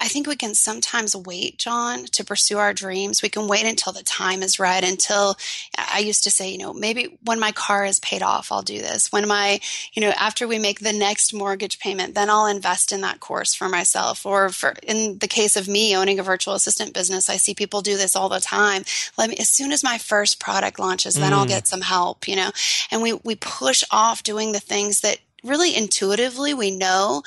I 0.00 0.08
think 0.08 0.26
we 0.26 0.36
can 0.36 0.54
sometimes 0.54 1.14
wait, 1.14 1.58
John, 1.58 2.04
to 2.06 2.24
pursue 2.24 2.58
our 2.58 2.72
dreams. 2.72 3.22
We 3.22 3.28
can 3.28 3.48
wait 3.48 3.66
until 3.66 3.92
the 3.92 4.02
time 4.02 4.42
is 4.42 4.58
right. 4.58 4.82
Until 4.82 5.36
I 5.76 6.00
used 6.00 6.24
to 6.24 6.30
say, 6.30 6.50
you 6.50 6.58
know, 6.58 6.72
maybe 6.72 7.18
when 7.24 7.40
my 7.40 7.52
car 7.52 7.84
is 7.84 8.00
paid 8.00 8.22
off, 8.22 8.52
I'll 8.52 8.62
do 8.62 8.78
this. 8.78 9.12
When 9.12 9.26
my, 9.28 9.60
you 9.92 10.02
know, 10.02 10.10
after 10.10 10.46
we 10.46 10.58
make 10.58 10.80
the 10.80 10.92
next 10.92 11.32
mortgage 11.34 11.78
payment, 11.78 12.14
then 12.14 12.30
I'll 12.30 12.46
invest 12.46 12.92
in 12.92 13.00
that 13.02 13.20
course 13.20 13.54
for 13.54 13.68
myself. 13.68 14.24
Or 14.26 14.48
for 14.50 14.74
in 14.82 15.18
the 15.18 15.28
case 15.28 15.56
of 15.56 15.68
me 15.68 15.96
owning 15.96 16.18
a 16.18 16.22
virtual 16.22 16.54
assistant 16.54 16.94
business, 16.94 17.28
I 17.28 17.36
see 17.36 17.54
people 17.54 17.80
do 17.80 17.96
this 17.96 18.16
all 18.16 18.28
the 18.28 18.40
time. 18.40 18.84
Let 19.16 19.30
me, 19.30 19.36
as 19.36 19.48
soon 19.48 19.72
as 19.72 19.84
my 19.84 19.98
first 19.98 20.40
product 20.40 20.78
launches, 20.78 21.14
then 21.14 21.32
I'll 21.32 21.46
mm. 21.46 21.48
get 21.48 21.66
some 21.66 21.80
help, 21.80 22.28
you 22.28 22.36
know. 22.36 22.50
And 22.90 23.02
we 23.02 23.12
we 23.24 23.34
push 23.36 23.84
off 23.90 24.22
doing 24.22 24.52
the 24.52 24.60
things 24.60 25.00
that 25.00 25.18
really 25.44 25.76
intuitively 25.76 26.54
we 26.54 26.70
know 26.70 27.22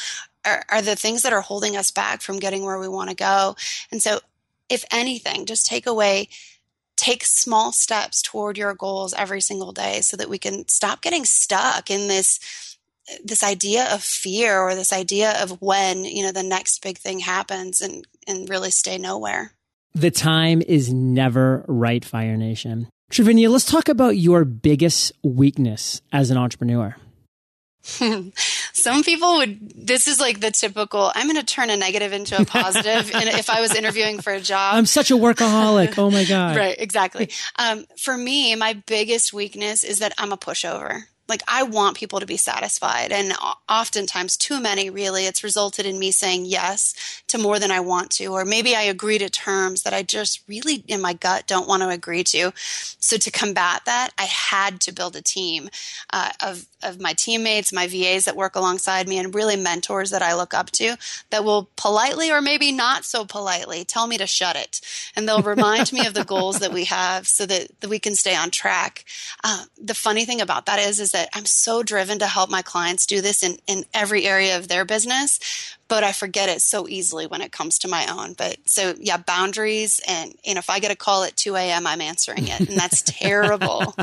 are, 0.45 0.63
are 0.69 0.81
the 0.81 0.95
things 0.95 1.23
that 1.23 1.33
are 1.33 1.41
holding 1.41 1.77
us 1.77 1.91
back 1.91 2.21
from 2.21 2.39
getting 2.39 2.63
where 2.63 2.79
we 2.79 2.87
want 2.87 3.09
to 3.09 3.15
go. 3.15 3.55
And 3.91 4.01
so, 4.01 4.19
if 4.69 4.85
anything, 4.91 5.45
just 5.45 5.65
take 5.65 5.85
away 5.85 6.29
take 7.01 7.25
small 7.25 7.71
steps 7.71 8.21
toward 8.21 8.59
your 8.59 8.75
goals 8.75 9.13
every 9.17 9.41
single 9.41 9.71
day 9.71 10.01
so 10.01 10.15
that 10.15 10.29
we 10.29 10.37
can 10.37 10.67
stop 10.67 11.01
getting 11.01 11.25
stuck 11.25 11.89
in 11.89 12.07
this 12.07 12.77
this 13.23 13.43
idea 13.43 13.91
of 13.91 14.03
fear 14.03 14.61
or 14.61 14.75
this 14.75 14.93
idea 14.93 15.41
of 15.41 15.59
when 15.61 16.05
you 16.05 16.23
know 16.23 16.31
the 16.31 16.43
next 16.43 16.81
big 16.83 16.97
thing 16.99 17.19
happens 17.19 17.81
and 17.81 18.07
and 18.27 18.49
really 18.49 18.69
stay 18.69 18.99
nowhere. 18.99 19.51
The 19.93 20.11
time 20.11 20.61
is 20.61 20.93
never 20.93 21.65
right 21.67 22.05
fire 22.05 22.37
nation. 22.37 22.87
Trivinia, 23.11 23.49
let's 23.49 23.65
talk 23.65 23.89
about 23.89 24.15
your 24.15 24.45
biggest 24.45 25.11
weakness 25.23 26.01
as 26.13 26.29
an 26.29 26.37
entrepreneur 26.37 26.95
Some 27.83 29.03
people 29.03 29.37
would, 29.37 29.87
this 29.87 30.07
is 30.07 30.19
like 30.19 30.39
the 30.39 30.51
typical, 30.51 31.11
I'm 31.15 31.27
going 31.27 31.39
to 31.39 31.45
turn 31.45 31.69
a 31.69 31.77
negative 31.77 32.13
into 32.13 32.39
a 32.39 32.45
positive. 32.45 33.13
and 33.13 33.29
if 33.29 33.49
I 33.49 33.61
was 33.61 33.75
interviewing 33.75 34.19
for 34.21 34.33
a 34.33 34.39
job, 34.39 34.75
I'm 34.75 34.85
such 34.85 35.11
a 35.11 35.15
workaholic. 35.15 35.97
Oh 35.97 36.11
my 36.11 36.23
God. 36.23 36.55
right, 36.57 36.75
exactly. 36.77 37.29
Um, 37.57 37.85
for 37.97 38.15
me, 38.15 38.55
my 38.55 38.73
biggest 38.73 39.33
weakness 39.33 39.83
is 39.83 39.99
that 39.99 40.13
I'm 40.17 40.31
a 40.31 40.37
pushover 40.37 41.03
like 41.31 41.41
I 41.47 41.63
want 41.63 41.97
people 41.97 42.19
to 42.19 42.25
be 42.25 42.37
satisfied. 42.37 43.11
And 43.11 43.33
oftentimes, 43.69 44.35
too 44.35 44.59
many 44.59 44.89
really, 44.89 45.25
it's 45.25 45.43
resulted 45.43 45.85
in 45.85 45.97
me 45.97 46.11
saying 46.11 46.45
yes 46.45 46.93
to 47.27 47.37
more 47.37 47.57
than 47.57 47.71
I 47.71 47.79
want 47.79 48.11
to. 48.11 48.27
Or 48.27 48.43
maybe 48.43 48.75
I 48.75 48.81
agree 48.81 49.17
to 49.17 49.29
terms 49.29 49.83
that 49.83 49.93
I 49.93 50.03
just 50.03 50.41
really 50.47 50.83
in 50.87 51.01
my 51.01 51.13
gut 51.13 51.47
don't 51.47 51.67
want 51.67 51.83
to 51.83 51.89
agree 51.89 52.25
to. 52.25 52.51
So 52.55 53.15
to 53.17 53.31
combat 53.31 53.83
that, 53.85 54.09
I 54.17 54.25
had 54.25 54.81
to 54.81 54.91
build 54.91 55.15
a 55.15 55.21
team 55.21 55.69
uh, 56.11 56.31
of, 56.43 56.67
of 56.83 56.99
my 56.99 57.13
teammates, 57.13 57.71
my 57.71 57.87
VAs 57.87 58.25
that 58.25 58.35
work 58.35 58.55
alongside 58.57 59.07
me, 59.07 59.17
and 59.17 59.33
really 59.33 59.55
mentors 59.55 60.09
that 60.11 60.21
I 60.21 60.35
look 60.35 60.53
up 60.53 60.69
to 60.71 60.97
that 61.29 61.45
will 61.45 61.69
politely 61.77 62.29
or 62.29 62.41
maybe 62.41 62.73
not 62.73 63.05
so 63.05 63.23
politely 63.23 63.85
tell 63.85 64.05
me 64.05 64.17
to 64.17 64.27
shut 64.27 64.57
it. 64.57 64.81
And 65.15 65.27
they'll 65.27 65.41
remind 65.41 65.93
me 65.93 66.05
of 66.05 66.13
the 66.13 66.25
goals 66.25 66.59
that 66.59 66.73
we 66.73 66.83
have 66.85 67.25
so 67.25 67.45
that, 67.45 67.69
that 67.79 67.89
we 67.89 67.99
can 67.99 68.15
stay 68.15 68.35
on 68.35 68.51
track. 68.51 69.05
Uh, 69.45 69.63
the 69.81 69.93
funny 69.93 70.25
thing 70.25 70.41
about 70.41 70.65
that 70.65 70.79
is, 70.79 70.99
is 70.99 71.11
that 71.13 71.20
I'm 71.33 71.45
so 71.45 71.83
driven 71.83 72.19
to 72.19 72.27
help 72.27 72.49
my 72.49 72.61
clients 72.61 73.05
do 73.05 73.21
this 73.21 73.43
in, 73.43 73.57
in 73.67 73.85
every 73.93 74.25
area 74.25 74.57
of 74.57 74.67
their 74.67 74.85
business, 74.85 75.39
but 75.87 76.03
I 76.03 76.11
forget 76.11 76.49
it 76.49 76.61
so 76.61 76.87
easily 76.87 77.27
when 77.27 77.41
it 77.41 77.51
comes 77.51 77.79
to 77.79 77.87
my 77.87 78.07
own. 78.07 78.33
But 78.33 78.57
so 78.65 78.93
yeah, 78.99 79.17
boundaries. 79.17 79.99
And, 80.07 80.33
and 80.45 80.57
if 80.57 80.69
I 80.69 80.79
get 80.79 80.91
a 80.91 80.95
call 80.95 81.23
at 81.23 81.35
2 81.35 81.55
a.m., 81.55 81.85
I'm 81.85 82.01
answering 82.01 82.47
it. 82.47 82.59
And 82.59 82.77
that's 82.77 83.01
terrible. 83.05 83.95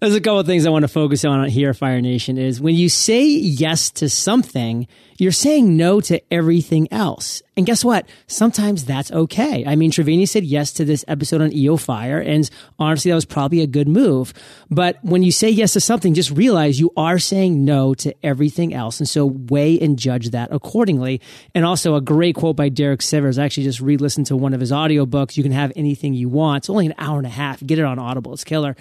There's 0.00 0.14
a 0.14 0.20
couple 0.20 0.40
of 0.40 0.46
things 0.46 0.66
I 0.66 0.70
want 0.70 0.82
to 0.82 0.88
focus 0.88 1.24
on 1.24 1.48
here, 1.48 1.72
Fire 1.72 2.00
Nation, 2.00 2.38
is 2.38 2.60
when 2.60 2.74
you 2.74 2.88
say 2.88 3.24
yes 3.24 3.90
to 3.92 4.08
something, 4.08 4.86
you're 5.18 5.32
saying 5.32 5.76
no 5.76 6.00
to 6.02 6.20
everything 6.32 6.92
else. 6.92 7.42
And 7.56 7.64
guess 7.64 7.82
what? 7.84 8.06
Sometimes 8.26 8.84
that's 8.84 9.10
okay. 9.10 9.64
I 9.66 9.76
mean, 9.76 9.90
Trivinia 9.90 10.28
said 10.28 10.44
yes 10.44 10.72
to 10.74 10.84
this 10.84 11.04
episode 11.08 11.40
on 11.40 11.54
EO 11.54 11.78
Fire, 11.78 12.20
and 12.20 12.48
honestly, 12.78 13.10
that 13.10 13.14
was 13.14 13.24
probably 13.24 13.62
a 13.62 13.66
good 13.66 13.88
move. 13.88 14.34
But 14.70 14.98
when 15.02 15.22
you 15.22 15.32
say 15.32 15.48
yes 15.48 15.72
to 15.72 15.80
something, 15.80 16.12
just 16.12 16.30
realize 16.30 16.78
you 16.78 16.92
are 16.98 17.18
saying 17.18 17.64
no 17.64 17.94
to 17.94 18.14
everything 18.22 18.74
else. 18.74 19.00
And 19.00 19.08
so 19.08 19.24
weigh 19.24 19.78
and 19.78 19.98
judge 19.98 20.30
that 20.30 20.52
accordingly. 20.52 21.22
And 21.54 21.64
also 21.64 21.94
a 21.94 22.00
great 22.02 22.36
quote 22.36 22.56
by 22.56 22.68
Derek 22.68 23.00
Sivers. 23.00 23.38
I 23.38 23.44
actually 23.46 23.64
just 23.64 23.80
re-listened 23.80 24.26
to 24.26 24.36
one 24.36 24.52
of 24.52 24.60
his 24.60 24.72
audiobooks. 24.72 25.36
You 25.38 25.42
can 25.42 25.52
have 25.52 25.72
anything 25.76 26.12
you 26.12 26.28
want. 26.28 26.62
It's 26.62 26.70
only 26.70 26.86
an 26.86 26.94
hour 26.98 27.16
and 27.16 27.26
a 27.26 27.30
half. 27.30 27.64
Get 27.64 27.78
it 27.78 27.84
on 27.86 27.98
Audible. 27.98 28.34
It's 28.34 28.44
killer. 28.44 28.76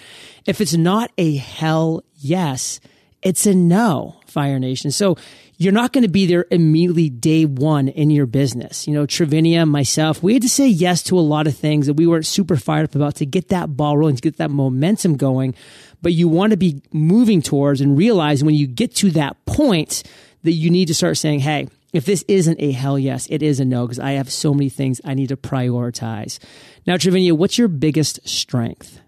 If 0.45 0.59
it's 0.59 0.73
not 0.73 1.11
a 1.17 1.37
hell 1.37 2.03
yes, 2.15 2.81
it's 3.25 3.47
a 3.47 3.55
no, 3.55 4.19
Fire 4.27 4.59
Nation. 4.59 4.91
So 4.91 5.17
you're 5.57 5.73
not 5.73 5.91
going 5.91 6.03
to 6.03 6.09
be 6.09 6.27
there 6.27 6.45
immediately 6.51 7.09
day 7.09 7.45
one 7.45 7.87
in 7.87 8.11
your 8.11 8.27
business. 8.27 8.87
You 8.87 8.93
know, 8.93 9.07
Trivinia, 9.07 9.67
myself, 9.67 10.21
we 10.21 10.33
had 10.33 10.43
to 10.43 10.49
say 10.49 10.67
yes 10.67 11.01
to 11.03 11.17
a 11.17 11.21
lot 11.21 11.47
of 11.47 11.57
things 11.57 11.87
that 11.87 11.95
we 11.95 12.05
weren't 12.05 12.27
super 12.27 12.55
fired 12.55 12.85
up 12.85 12.95
about 12.95 13.15
to 13.15 13.25
get 13.25 13.49
that 13.49 13.75
ball 13.75 13.97
rolling, 13.97 14.15
to 14.15 14.21
get 14.21 14.37
that 14.37 14.51
momentum 14.51 15.17
going. 15.17 15.55
But 16.03 16.13
you 16.13 16.27
want 16.27 16.51
to 16.51 16.57
be 16.57 16.83
moving 16.93 17.41
towards 17.41 17.81
and 17.81 17.97
realize 17.97 18.43
when 18.43 18.53
you 18.53 18.67
get 18.67 18.93
to 18.97 19.09
that 19.11 19.43
point 19.47 20.03
that 20.43 20.51
you 20.51 20.69
need 20.69 20.89
to 20.89 20.93
start 20.93 21.17
saying, 21.17 21.39
Hey, 21.39 21.67
if 21.93 22.05
this 22.05 22.23
isn't 22.27 22.61
a 22.61 22.73
hell 22.73 22.99
yes, 22.99 23.25
it 23.31 23.41
is 23.41 23.59
a 23.59 23.65
no 23.65 23.87
because 23.87 23.99
I 23.99 24.11
have 24.11 24.31
so 24.31 24.53
many 24.53 24.69
things 24.69 25.01
I 25.03 25.15
need 25.15 25.29
to 25.29 25.37
prioritize. 25.37 26.37
Now, 26.85 26.97
Trivinia, 26.97 27.33
what's 27.33 27.57
your 27.57 27.69
biggest 27.69 28.27
strength? 28.27 28.99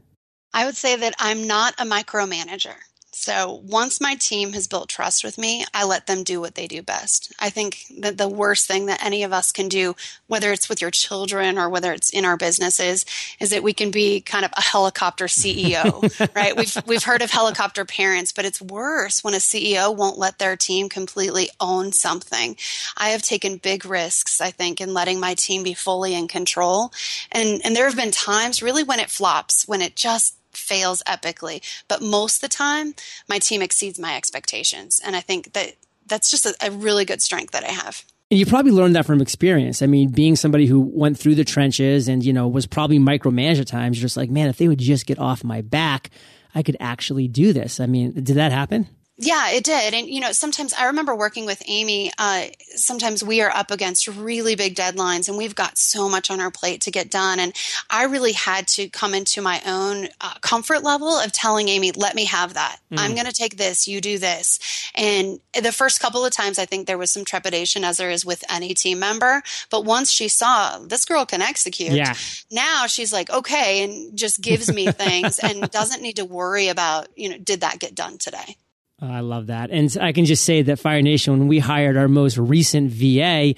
I 0.54 0.66
would 0.66 0.76
say 0.76 0.96
that 0.96 1.14
I'm 1.20 1.46
not 1.46 1.76
a 1.78 1.84
micromanager. 1.84 2.74
So 3.20 3.64
once 3.66 4.00
my 4.00 4.14
team 4.14 4.54
has 4.54 4.68
built 4.68 4.90
trust 4.90 5.24
with 5.24 5.40
me, 5.40 5.66
I 5.74 5.86
let 5.86 6.06
them 6.06 6.24
do 6.24 6.40
what 6.40 6.54
they 6.54 6.68
do 6.68 6.84
best. 6.84 7.34
I 7.40 7.50
think 7.50 7.86
that 7.98 8.20
the 8.20 8.30
worst 8.30 8.68
thing 8.68 8.86
that 8.86 9.04
any 9.04 9.24
of 9.24 9.34
us 9.34 9.52
can 9.52 9.68
do, 9.68 9.96
whether 10.28 10.52
it's 10.54 10.70
with 10.70 10.82
your 10.82 10.92
children 10.92 11.58
or 11.58 11.68
whether 11.68 11.92
it's 11.92 12.12
in 12.12 12.26
our 12.26 12.38
businesses, 12.38 13.08
is 13.40 13.50
that 13.50 13.64
we 13.64 13.74
can 13.74 13.90
be 13.90 14.22
kind 14.22 14.46
of 14.46 14.52
a 14.56 14.62
helicopter 14.62 15.26
CEO, 15.26 16.32
right? 16.36 16.56
We've 16.56 16.78
we've 16.86 17.04
heard 17.04 17.24
of 17.24 17.32
helicopter 17.32 17.86
parents, 17.86 18.32
but 18.32 18.46
it's 18.46 18.62
worse 18.62 19.24
when 19.24 19.34
a 19.34 19.38
CEO 19.38 19.94
won't 19.94 20.20
let 20.20 20.38
their 20.38 20.56
team 20.56 20.88
completely 20.88 21.50
own 21.60 21.94
something. 21.94 22.56
I 22.96 23.10
have 23.10 23.24
taken 23.24 23.58
big 23.58 23.84
risks, 23.84 24.40
I 24.40 24.52
think, 24.52 24.80
in 24.80 24.94
letting 24.94 25.20
my 25.20 25.34
team 25.34 25.64
be 25.64 25.74
fully 25.74 26.14
in 26.14 26.28
control. 26.28 26.94
And 27.32 27.62
and 27.66 27.76
there 27.76 27.88
have 27.88 27.98
been 27.98 28.12
times 28.12 28.62
really 28.62 28.84
when 28.84 29.00
it 29.00 29.10
flops, 29.10 29.68
when 29.68 29.82
it 29.82 29.96
just 29.96 30.36
fails 30.58 31.04
epically. 31.08 31.62
But 31.88 32.02
most 32.02 32.38
of 32.38 32.42
the 32.50 32.56
time, 32.56 32.96
my 33.30 33.40
team 33.40 33.62
exceeds 33.62 34.00
my 34.00 34.16
expectations. 34.16 35.02
And 35.04 35.16
I 35.16 35.22
think 35.22 35.54
that 35.54 35.76
that's 36.06 36.30
just 36.30 36.46
a, 36.46 36.56
a 36.62 36.72
really 36.72 37.06
good 37.06 37.22
strength 37.22 37.52
that 37.52 37.64
I 37.64 37.72
have. 37.72 38.04
And 38.30 38.40
you 38.40 38.46
probably 38.46 38.74
learned 38.74 38.96
that 38.96 39.06
from 39.06 39.22
experience. 39.22 39.82
I 39.82 39.86
mean, 39.86 40.10
being 40.10 40.36
somebody 40.36 40.66
who 40.66 40.82
went 40.82 41.18
through 41.18 41.36
the 41.36 41.46
trenches 41.46 42.10
and, 42.10 42.24
you 42.26 42.34
know, 42.34 42.48
was 42.48 42.66
probably 42.66 43.00
micromanaged 43.00 43.62
at 43.62 43.68
times, 43.68 43.98
you're 43.98 44.06
just 44.06 44.18
like, 44.18 44.30
man, 44.30 44.50
if 44.50 44.58
they 44.58 44.68
would 44.68 44.80
just 44.80 45.06
get 45.06 45.18
off 45.18 45.46
my 45.46 45.62
back, 45.62 46.10
I 46.54 46.62
could 46.62 46.76
actually 46.80 47.30
do 47.30 47.54
this. 47.54 47.80
I 47.80 47.86
mean, 47.86 48.12
did 48.12 48.36
that 48.36 48.52
happen? 48.52 48.88
Yeah, 49.20 49.50
it 49.50 49.64
did. 49.64 49.96
And, 49.96 50.08
you 50.08 50.20
know, 50.20 50.32
sometimes 50.32 50.74
I 50.74 50.86
remember 50.86 51.16
working 51.16 51.48
with 51.48 51.64
Amy. 51.66 52.12
Uh, 52.20 52.46
sometimes 52.76 53.24
we 53.24 53.42
are 53.42 53.50
up 53.50 53.72
against 53.72 54.08
really 54.08 54.56
big 54.56 54.76
deadlines 54.76 55.28
and 55.28 55.36
we've 55.38 55.56
got 55.56 55.80
so 55.80 56.08
much 56.08 56.30
on 56.30 56.40
our 56.40 56.52
plate 56.52 56.82
to 56.82 56.92
get 56.92 57.10
done. 57.10 57.40
And 57.40 57.56
I 57.90 58.04
really 58.04 58.34
had 58.34 58.68
to 58.70 58.88
come 58.90 59.16
into 59.16 59.42
my 59.42 59.60
own 59.66 60.10
uh, 60.22 60.36
comfort 60.42 60.84
level 60.84 61.10
of 61.10 61.32
telling 61.32 61.68
Amy, 61.68 61.92
let 61.94 62.14
me 62.14 62.26
have 62.26 62.54
that. 62.54 62.78
Mm. 62.92 63.00
I'm 63.00 63.14
going 63.16 63.26
to 63.26 63.34
take 63.34 63.58
this, 63.58 63.88
you 63.88 64.02
do 64.02 64.20
this. 64.20 64.60
And 64.94 65.40
the 65.60 65.72
first 65.72 66.00
couple 66.00 66.24
of 66.24 66.32
times, 66.32 66.60
I 66.60 66.66
think 66.66 66.86
there 66.86 67.00
was 67.00 67.10
some 67.10 67.26
trepidation, 67.26 67.84
as 67.84 67.98
there 67.98 68.12
is 68.12 68.24
with 68.24 68.44
any 68.52 68.76
team 68.76 69.00
member. 69.00 69.42
But 69.72 69.84
once 69.84 70.12
she 70.12 70.28
saw 70.28 70.78
this 70.78 71.06
girl 71.06 71.26
can 71.26 71.42
execute, 71.42 71.94
yeah. 71.94 72.14
now 72.52 72.86
she's 72.86 73.12
like, 73.12 73.32
okay, 73.32 73.84
and 73.84 74.16
just 74.16 74.42
gives 74.42 74.72
me 74.72 74.92
things 74.92 75.40
and 75.40 75.72
doesn't 75.72 76.04
need 76.04 76.18
to 76.18 76.26
worry 76.26 76.68
about, 76.68 77.08
you 77.16 77.30
know, 77.30 77.38
did 77.40 77.62
that 77.62 77.80
get 77.80 77.96
done 77.96 78.20
today? 78.20 78.58
Oh, 79.00 79.08
I 79.08 79.20
love 79.20 79.48
that. 79.48 79.70
And 79.70 79.96
I 80.02 80.12
can 80.12 80.26
just 80.26 80.44
say 80.44 80.64
that 80.64 80.80
Fire 80.80 81.02
Nation, 81.02 81.38
when 81.38 81.48
we 81.48 81.60
hired 81.60 81.98
our 81.98 82.08
most 82.08 82.38
recent 82.38 82.92
VA, 82.92 83.54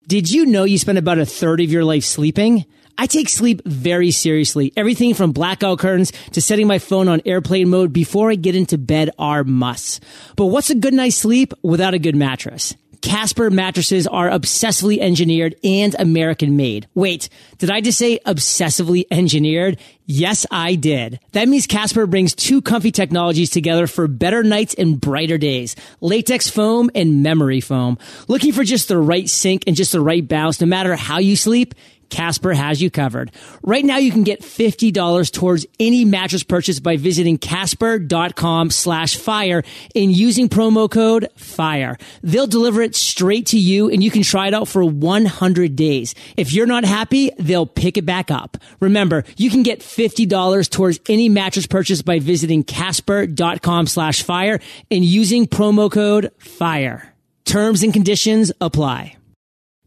Did 0.06 0.30
you 0.30 0.46
know 0.46 0.64
you 0.64 0.78
spend 0.78 0.98
about 0.98 1.18
a 1.18 1.26
third 1.26 1.60
of 1.60 1.70
your 1.70 1.84
life 1.84 2.04
sleeping? 2.04 2.64
I 2.98 3.06
take 3.06 3.28
sleep 3.28 3.62
very 3.64 4.10
seriously. 4.10 4.72
Everything 4.76 5.14
from 5.14 5.32
blackout 5.32 5.78
curtains 5.78 6.12
to 6.32 6.40
setting 6.40 6.66
my 6.66 6.78
phone 6.78 7.08
on 7.08 7.22
airplane 7.24 7.70
mode 7.70 7.92
before 7.92 8.30
I 8.30 8.34
get 8.34 8.54
into 8.54 8.78
bed 8.78 9.10
are 9.18 9.44
musts. 9.44 10.00
But 10.36 10.46
what's 10.46 10.70
a 10.70 10.74
good 10.74 10.94
night's 10.94 11.16
sleep 11.16 11.54
without 11.62 11.94
a 11.94 11.98
good 11.98 12.16
mattress? 12.16 12.74
Casper 13.02 13.50
mattresses 13.50 14.06
are 14.06 14.30
obsessively 14.30 14.98
engineered 14.98 15.56
and 15.64 15.94
American 15.98 16.56
made. 16.56 16.88
Wait, 16.94 17.28
did 17.58 17.70
I 17.70 17.80
just 17.80 17.98
say 17.98 18.20
obsessively 18.24 19.04
engineered? 19.10 19.78
Yes, 20.06 20.46
I 20.50 20.76
did. 20.76 21.18
That 21.32 21.48
means 21.48 21.66
Casper 21.66 22.06
brings 22.06 22.34
two 22.34 22.62
comfy 22.62 22.92
technologies 22.92 23.50
together 23.50 23.86
for 23.86 24.06
better 24.06 24.42
nights 24.42 24.74
and 24.74 25.00
brighter 25.00 25.36
days. 25.36 25.74
Latex 26.00 26.48
foam 26.48 26.90
and 26.94 27.22
memory 27.22 27.60
foam. 27.60 27.98
Looking 28.28 28.52
for 28.52 28.64
just 28.64 28.88
the 28.88 28.98
right 28.98 29.28
sink 29.28 29.64
and 29.66 29.76
just 29.76 29.92
the 29.92 30.00
right 30.00 30.26
bounce 30.26 30.60
no 30.60 30.66
matter 30.66 30.94
how 30.94 31.18
you 31.18 31.36
sleep? 31.36 31.74
Casper 32.12 32.52
has 32.52 32.82
you 32.82 32.90
covered. 32.90 33.32
Right 33.62 33.84
now 33.84 33.96
you 33.96 34.12
can 34.12 34.22
get 34.22 34.42
$50 34.42 35.32
towards 35.32 35.64
any 35.80 36.04
mattress 36.04 36.42
purchase 36.42 36.78
by 36.78 36.98
visiting 36.98 37.38
casper.com 37.38 38.68
slash 38.68 39.16
fire 39.16 39.62
and 39.94 40.14
using 40.14 40.50
promo 40.50 40.90
code 40.90 41.28
FIRE. 41.36 41.96
They'll 42.22 42.46
deliver 42.46 42.82
it 42.82 42.94
straight 42.94 43.46
to 43.46 43.58
you 43.58 43.88
and 43.88 44.04
you 44.04 44.10
can 44.10 44.22
try 44.22 44.48
it 44.48 44.52
out 44.52 44.68
for 44.68 44.84
100 44.84 45.74
days. 45.74 46.14
If 46.36 46.52
you're 46.52 46.66
not 46.66 46.84
happy, 46.84 47.30
they'll 47.38 47.64
pick 47.64 47.96
it 47.96 48.04
back 48.04 48.30
up. 48.30 48.58
Remember, 48.78 49.24
you 49.38 49.48
can 49.48 49.62
get 49.62 49.80
$50 49.80 50.68
towards 50.68 51.00
any 51.08 51.30
mattress 51.30 51.66
purchase 51.66 52.02
by 52.02 52.18
visiting 52.18 52.62
casper.com 52.62 53.86
slash 53.86 54.22
fire 54.22 54.60
and 54.90 55.02
using 55.02 55.46
promo 55.46 55.90
code 55.90 56.30
FIRE. 56.36 57.10
Terms 57.46 57.82
and 57.82 57.92
conditions 57.94 58.52
apply. 58.60 59.16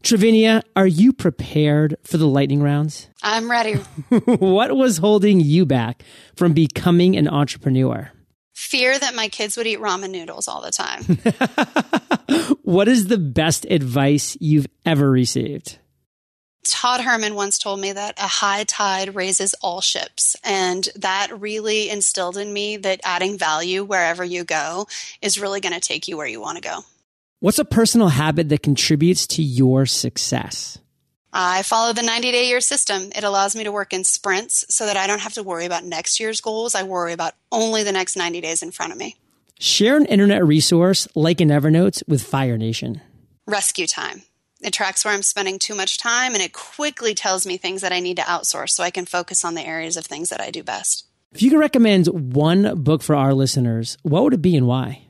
Trivinia, 0.02 0.62
are 0.76 0.86
you 0.86 1.12
prepared 1.12 1.96
for 2.04 2.16
the 2.16 2.28
lightning 2.28 2.62
rounds? 2.62 3.08
I'm 3.22 3.50
ready. 3.50 3.74
what 4.38 4.76
was 4.76 4.98
holding 4.98 5.40
you 5.40 5.66
back 5.66 6.04
from 6.36 6.52
becoming 6.52 7.16
an 7.16 7.26
entrepreneur? 7.28 8.12
Fear 8.54 8.98
that 8.98 9.14
my 9.14 9.28
kids 9.28 9.56
would 9.56 9.66
eat 9.66 9.80
ramen 9.80 10.10
noodles 10.10 10.48
all 10.48 10.62
the 10.62 10.70
time. 10.70 11.02
what 12.62 12.88
is 12.88 13.08
the 13.08 13.18
best 13.18 13.66
advice 13.68 14.36
you've 14.40 14.66
ever 14.84 15.10
received? 15.10 15.78
Todd 16.66 17.00
Herman 17.00 17.34
once 17.34 17.58
told 17.58 17.80
me 17.80 17.92
that 17.92 18.18
a 18.18 18.26
high 18.26 18.64
tide 18.64 19.14
raises 19.14 19.54
all 19.54 19.80
ships. 19.80 20.36
And 20.42 20.88
that 20.96 21.40
really 21.40 21.90
instilled 21.90 22.36
in 22.36 22.52
me 22.52 22.76
that 22.78 23.00
adding 23.04 23.38
value 23.38 23.84
wherever 23.84 24.24
you 24.24 24.44
go 24.44 24.86
is 25.22 25.40
really 25.40 25.60
going 25.60 25.74
to 25.74 25.80
take 25.80 26.08
you 26.08 26.16
where 26.16 26.26
you 26.26 26.40
want 26.40 26.56
to 26.56 26.62
go. 26.62 26.80
What's 27.40 27.58
a 27.58 27.66
personal 27.66 28.08
habit 28.08 28.48
that 28.48 28.62
contributes 28.62 29.26
to 29.28 29.42
your 29.42 29.84
success? 29.84 30.78
I 31.34 31.62
follow 31.64 31.92
the 31.92 32.02
90 32.02 32.32
day 32.32 32.48
year 32.48 32.62
system. 32.62 33.10
It 33.14 33.24
allows 33.24 33.54
me 33.54 33.64
to 33.64 33.72
work 33.72 33.92
in 33.92 34.04
sprints 34.04 34.64
so 34.74 34.86
that 34.86 34.96
I 34.96 35.06
don't 35.06 35.20
have 35.20 35.34
to 35.34 35.42
worry 35.42 35.66
about 35.66 35.84
next 35.84 36.18
year's 36.18 36.40
goals. 36.40 36.74
I 36.74 36.82
worry 36.84 37.12
about 37.12 37.34
only 37.52 37.82
the 37.82 37.92
next 37.92 38.16
90 38.16 38.40
days 38.40 38.62
in 38.62 38.70
front 38.70 38.92
of 38.92 38.98
me. 38.98 39.16
Share 39.58 39.98
an 39.98 40.06
internet 40.06 40.46
resource 40.46 41.06
like 41.14 41.42
an 41.42 41.50
Evernote 41.50 42.02
with 42.08 42.22
Fire 42.22 42.56
Nation. 42.56 43.02
Rescue 43.46 43.86
Time. 43.86 44.22
It 44.62 44.72
tracks 44.72 45.04
where 45.04 45.12
I'm 45.12 45.22
spending 45.22 45.58
too 45.58 45.74
much 45.74 45.98
time 45.98 46.32
and 46.32 46.42
it 46.42 46.54
quickly 46.54 47.14
tells 47.14 47.46
me 47.46 47.58
things 47.58 47.82
that 47.82 47.92
I 47.92 48.00
need 48.00 48.16
to 48.16 48.22
outsource 48.22 48.70
so 48.70 48.82
I 48.82 48.90
can 48.90 49.04
focus 49.04 49.44
on 49.44 49.54
the 49.54 49.66
areas 49.66 49.98
of 49.98 50.06
things 50.06 50.30
that 50.30 50.40
I 50.40 50.50
do 50.50 50.62
best. 50.62 51.04
If 51.32 51.42
you 51.42 51.50
could 51.50 51.60
recommend 51.60 52.06
one 52.34 52.82
book 52.82 53.02
for 53.02 53.14
our 53.14 53.34
listeners, 53.34 53.98
what 54.00 54.22
would 54.22 54.32
it 54.32 54.40
be 54.40 54.56
and 54.56 54.66
why? 54.66 55.02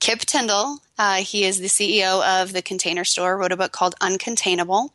Kip 0.00 0.20
Tindell, 0.20 0.80
uh, 0.98 1.16
he 1.16 1.44
is 1.44 1.58
the 1.58 1.68
CEO 1.68 2.42
of 2.42 2.52
the 2.52 2.62
Container 2.62 3.04
Store, 3.04 3.36
wrote 3.36 3.52
a 3.52 3.56
book 3.56 3.72
called 3.72 3.94
Uncontainable, 4.00 4.90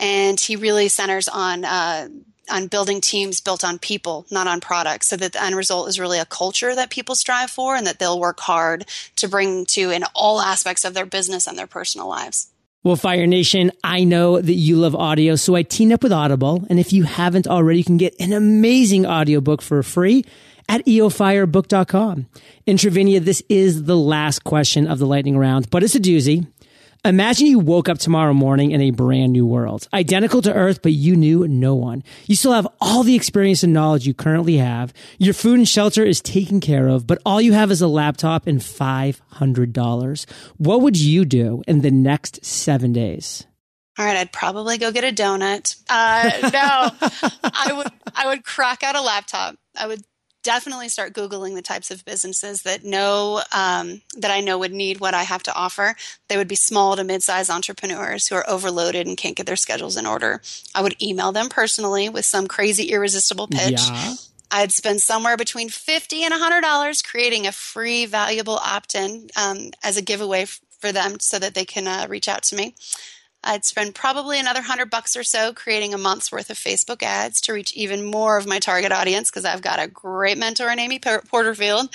and 0.00 0.38
he 0.38 0.56
really 0.56 0.88
centers 0.88 1.28
on 1.28 1.64
uh, 1.64 2.08
on 2.50 2.66
building 2.66 3.00
teams 3.00 3.40
built 3.40 3.64
on 3.64 3.78
people, 3.78 4.26
not 4.30 4.46
on 4.46 4.60
products, 4.60 5.08
so 5.08 5.16
that 5.16 5.32
the 5.32 5.42
end 5.42 5.56
result 5.56 5.88
is 5.88 6.00
really 6.00 6.18
a 6.18 6.24
culture 6.24 6.74
that 6.74 6.90
people 6.90 7.14
strive 7.14 7.50
for 7.50 7.76
and 7.76 7.86
that 7.86 7.98
they'll 7.98 8.18
work 8.18 8.40
hard 8.40 8.84
to 9.16 9.28
bring 9.28 9.64
to 9.66 9.90
in 9.90 10.04
all 10.14 10.40
aspects 10.40 10.84
of 10.84 10.94
their 10.94 11.06
business 11.06 11.46
and 11.46 11.56
their 11.56 11.66
personal 11.66 12.08
lives. 12.08 12.48
Well, 12.84 12.96
Fire 12.96 13.28
Nation, 13.28 13.70
I 13.84 14.02
know 14.02 14.40
that 14.40 14.54
you 14.54 14.76
love 14.76 14.96
audio, 14.96 15.36
so 15.36 15.54
I 15.54 15.62
teamed 15.62 15.92
up 15.92 16.02
with 16.02 16.12
Audible. 16.12 16.64
And 16.68 16.80
if 16.80 16.92
you 16.92 17.04
haven't 17.04 17.46
already, 17.46 17.78
you 17.78 17.84
can 17.84 17.96
get 17.96 18.16
an 18.18 18.32
amazing 18.32 19.06
audiobook 19.06 19.62
for 19.62 19.84
free 19.84 20.24
at 20.68 20.84
eofirebook.com. 20.86 22.26
In 22.66 22.76
Trivinia, 22.76 23.20
this 23.20 23.42
is 23.48 23.84
the 23.84 23.96
last 23.96 24.44
question 24.44 24.86
of 24.86 24.98
the 24.98 25.06
lightning 25.06 25.38
round, 25.38 25.70
but 25.70 25.82
it's 25.82 25.94
a 25.94 26.00
doozy. 26.00 26.46
Imagine 27.04 27.48
you 27.48 27.58
woke 27.58 27.88
up 27.88 27.98
tomorrow 27.98 28.32
morning 28.32 28.70
in 28.70 28.80
a 28.80 28.92
brand 28.92 29.32
new 29.32 29.44
world, 29.44 29.88
identical 29.92 30.40
to 30.42 30.54
Earth, 30.54 30.82
but 30.82 30.92
you 30.92 31.16
knew 31.16 31.48
no 31.48 31.74
one. 31.74 32.04
You 32.28 32.36
still 32.36 32.52
have 32.52 32.68
all 32.80 33.02
the 33.02 33.16
experience 33.16 33.64
and 33.64 33.72
knowledge 33.72 34.06
you 34.06 34.14
currently 34.14 34.58
have. 34.58 34.92
Your 35.18 35.34
food 35.34 35.58
and 35.58 35.68
shelter 35.68 36.04
is 36.04 36.20
taken 36.20 36.60
care 36.60 36.86
of, 36.86 37.08
but 37.08 37.20
all 37.26 37.40
you 37.40 37.54
have 37.54 37.72
is 37.72 37.82
a 37.82 37.88
laptop 37.88 38.46
and 38.46 38.60
$500. 38.60 40.30
What 40.58 40.80
would 40.82 40.96
you 40.96 41.24
do 41.24 41.64
in 41.66 41.80
the 41.80 41.90
next 41.90 42.44
seven 42.44 42.92
days? 42.92 43.46
All 43.98 44.04
right, 44.06 44.16
I'd 44.16 44.32
probably 44.32 44.78
go 44.78 44.92
get 44.92 45.02
a 45.02 45.12
donut. 45.12 45.76
Uh, 45.90 46.30
no, 46.52 47.30
I 47.52 47.72
would 47.72 47.88
I 48.14 48.28
would 48.28 48.44
crack 48.44 48.82
out 48.82 48.96
a 48.96 49.02
laptop. 49.02 49.56
I 49.76 49.86
would 49.86 50.02
definitely 50.42 50.88
start 50.88 51.12
googling 51.12 51.54
the 51.54 51.62
types 51.62 51.90
of 51.90 52.04
businesses 52.04 52.62
that 52.62 52.84
know 52.84 53.42
um, 53.52 54.02
that 54.16 54.30
I 54.30 54.40
know 54.40 54.58
would 54.58 54.72
need 54.72 55.00
what 55.00 55.14
I 55.14 55.22
have 55.22 55.42
to 55.44 55.54
offer. 55.54 55.94
They 56.28 56.36
would 56.36 56.48
be 56.48 56.56
small 56.56 56.96
to 56.96 57.04
mid-sized 57.04 57.50
entrepreneurs 57.50 58.26
who 58.26 58.34
are 58.34 58.48
overloaded 58.48 59.06
and 59.06 59.16
can't 59.16 59.36
get 59.36 59.46
their 59.46 59.56
schedules 59.56 59.96
in 59.96 60.06
order. 60.06 60.42
I 60.74 60.82
would 60.82 61.00
email 61.02 61.32
them 61.32 61.48
personally 61.48 62.08
with 62.08 62.24
some 62.24 62.46
crazy 62.46 62.90
irresistible 62.90 63.48
pitch. 63.48 63.80
Yeah. 63.80 64.14
I'd 64.50 64.72
spend 64.72 65.00
somewhere 65.00 65.36
between 65.36 65.70
fifty 65.70 66.24
and 66.24 66.34
hundred 66.34 66.60
dollars 66.60 67.00
creating 67.00 67.46
a 67.46 67.52
free, 67.52 68.04
valuable 68.04 68.56
opt-in 68.56 69.28
um, 69.34 69.70
as 69.82 69.96
a 69.96 70.02
giveaway 70.02 70.44
for 70.78 70.92
them, 70.92 71.20
so 71.20 71.38
that 71.38 71.54
they 71.54 71.64
can 71.64 71.86
uh, 71.86 72.06
reach 72.08 72.28
out 72.28 72.42
to 72.42 72.56
me. 72.56 72.74
I'd 73.44 73.64
spend 73.64 73.94
probably 73.94 74.38
another 74.38 74.62
hundred 74.62 74.90
bucks 74.90 75.16
or 75.16 75.24
so 75.24 75.52
creating 75.52 75.94
a 75.94 75.98
month's 75.98 76.30
worth 76.30 76.50
of 76.50 76.56
Facebook 76.56 77.02
ads 77.02 77.40
to 77.42 77.52
reach 77.52 77.72
even 77.74 78.04
more 78.04 78.36
of 78.36 78.46
my 78.46 78.58
target 78.60 78.92
audience 78.92 79.30
because 79.30 79.44
I've 79.44 79.62
got 79.62 79.82
a 79.82 79.88
great 79.88 80.38
mentor 80.38 80.70
in 80.70 80.78
Amy 80.78 81.00
Porterfield. 81.00 81.88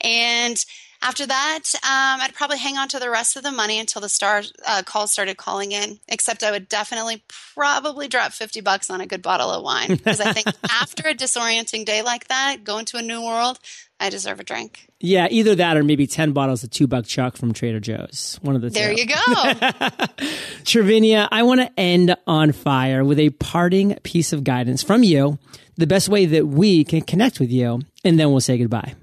And 0.00 0.64
After 1.02 1.26
that, 1.26 1.62
um, 1.82 2.20
I'd 2.22 2.34
probably 2.34 2.58
hang 2.58 2.76
on 2.76 2.88
to 2.88 2.98
the 2.98 3.10
rest 3.10 3.36
of 3.36 3.42
the 3.42 3.52
money 3.52 3.78
until 3.78 4.00
the 4.02 4.08
star 4.08 4.42
uh, 4.66 4.82
calls 4.84 5.12
started 5.12 5.36
calling 5.36 5.72
in. 5.72 5.98
Except 6.08 6.42
I 6.42 6.50
would 6.50 6.68
definitely 6.68 7.22
probably 7.54 8.08
drop 8.08 8.32
fifty 8.32 8.60
bucks 8.60 8.90
on 8.90 9.00
a 9.00 9.06
good 9.06 9.22
bottle 9.22 9.50
of 9.50 9.62
wine 9.62 9.88
because 9.88 10.20
I 10.20 10.32
think 10.32 10.46
after 10.70 11.08
a 11.08 11.14
disorienting 11.14 11.84
day 11.84 12.02
like 12.02 12.28
that, 12.28 12.64
going 12.64 12.84
to 12.86 12.96
a 12.96 13.02
new 13.02 13.22
world, 13.22 13.58
I 14.00 14.10
deserve 14.10 14.40
a 14.40 14.44
drink. 14.44 14.88
Yeah, 14.98 15.28
either 15.30 15.54
that 15.56 15.76
or 15.76 15.84
maybe 15.84 16.06
10 16.06 16.32
bottles 16.32 16.64
of 16.64 16.70
two 16.70 16.86
buck 16.86 17.04
chuck 17.04 17.36
from 17.36 17.52
Trader 17.52 17.80
Joe's. 17.80 18.38
One 18.40 18.56
of 18.56 18.62
the 18.62 18.70
There 18.70 18.94
two. 18.94 19.00
you 19.02 19.06
go. 19.06 19.14
Trivinia, 20.64 21.28
I 21.30 21.42
want 21.42 21.60
to 21.60 21.70
end 21.78 22.16
on 22.26 22.52
fire 22.52 23.04
with 23.04 23.18
a 23.18 23.30
parting 23.30 23.94
piece 24.02 24.32
of 24.32 24.44
guidance 24.44 24.82
from 24.82 25.02
you, 25.02 25.38
the 25.76 25.86
best 25.86 26.08
way 26.08 26.26
that 26.26 26.46
we 26.46 26.84
can 26.84 27.02
connect 27.02 27.40
with 27.40 27.50
you, 27.50 27.80
and 28.04 28.18
then 28.18 28.30
we'll 28.30 28.40
say 28.40 28.56
goodbye. 28.58 28.94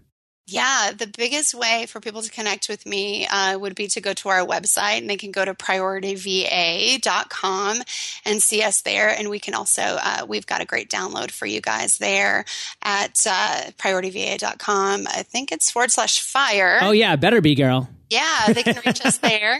Yeah, 0.45 0.91
the 0.91 1.07
biggest 1.07 1.53
way 1.53 1.85
for 1.87 2.01
people 2.01 2.21
to 2.21 2.29
connect 2.29 2.67
with 2.67 2.85
me 2.85 3.25
uh, 3.27 3.57
would 3.57 3.75
be 3.75 3.87
to 3.87 4.01
go 4.01 4.11
to 4.13 4.27
our 4.27 4.45
website 4.45 4.97
and 4.97 5.09
they 5.09 5.15
can 5.15 5.31
go 5.31 5.45
to 5.45 5.53
priorityva.com 5.53 7.77
and 8.25 8.43
see 8.43 8.61
us 8.61 8.81
there. 8.81 9.07
And 9.07 9.29
we 9.29 9.39
can 9.39 9.53
also, 9.53 9.81
uh, 9.81 10.25
we've 10.27 10.45
got 10.45 10.59
a 10.59 10.65
great 10.65 10.89
download 10.89 11.31
for 11.31 11.45
you 11.45 11.61
guys 11.61 11.97
there 11.97 12.43
at 12.81 13.25
uh, 13.25 13.71
priorityva.com. 13.77 15.07
I 15.07 15.23
think 15.23 15.53
it's 15.53 15.71
forward 15.71 15.91
slash 15.91 16.19
fire. 16.19 16.79
Oh, 16.81 16.91
yeah, 16.91 17.15
better 17.15 17.39
be, 17.39 17.55
girl. 17.55 17.87
Yeah, 18.13 18.53
they 18.53 18.61
can 18.61 18.79
reach 18.85 19.03
us 19.03 19.17
there. 19.19 19.55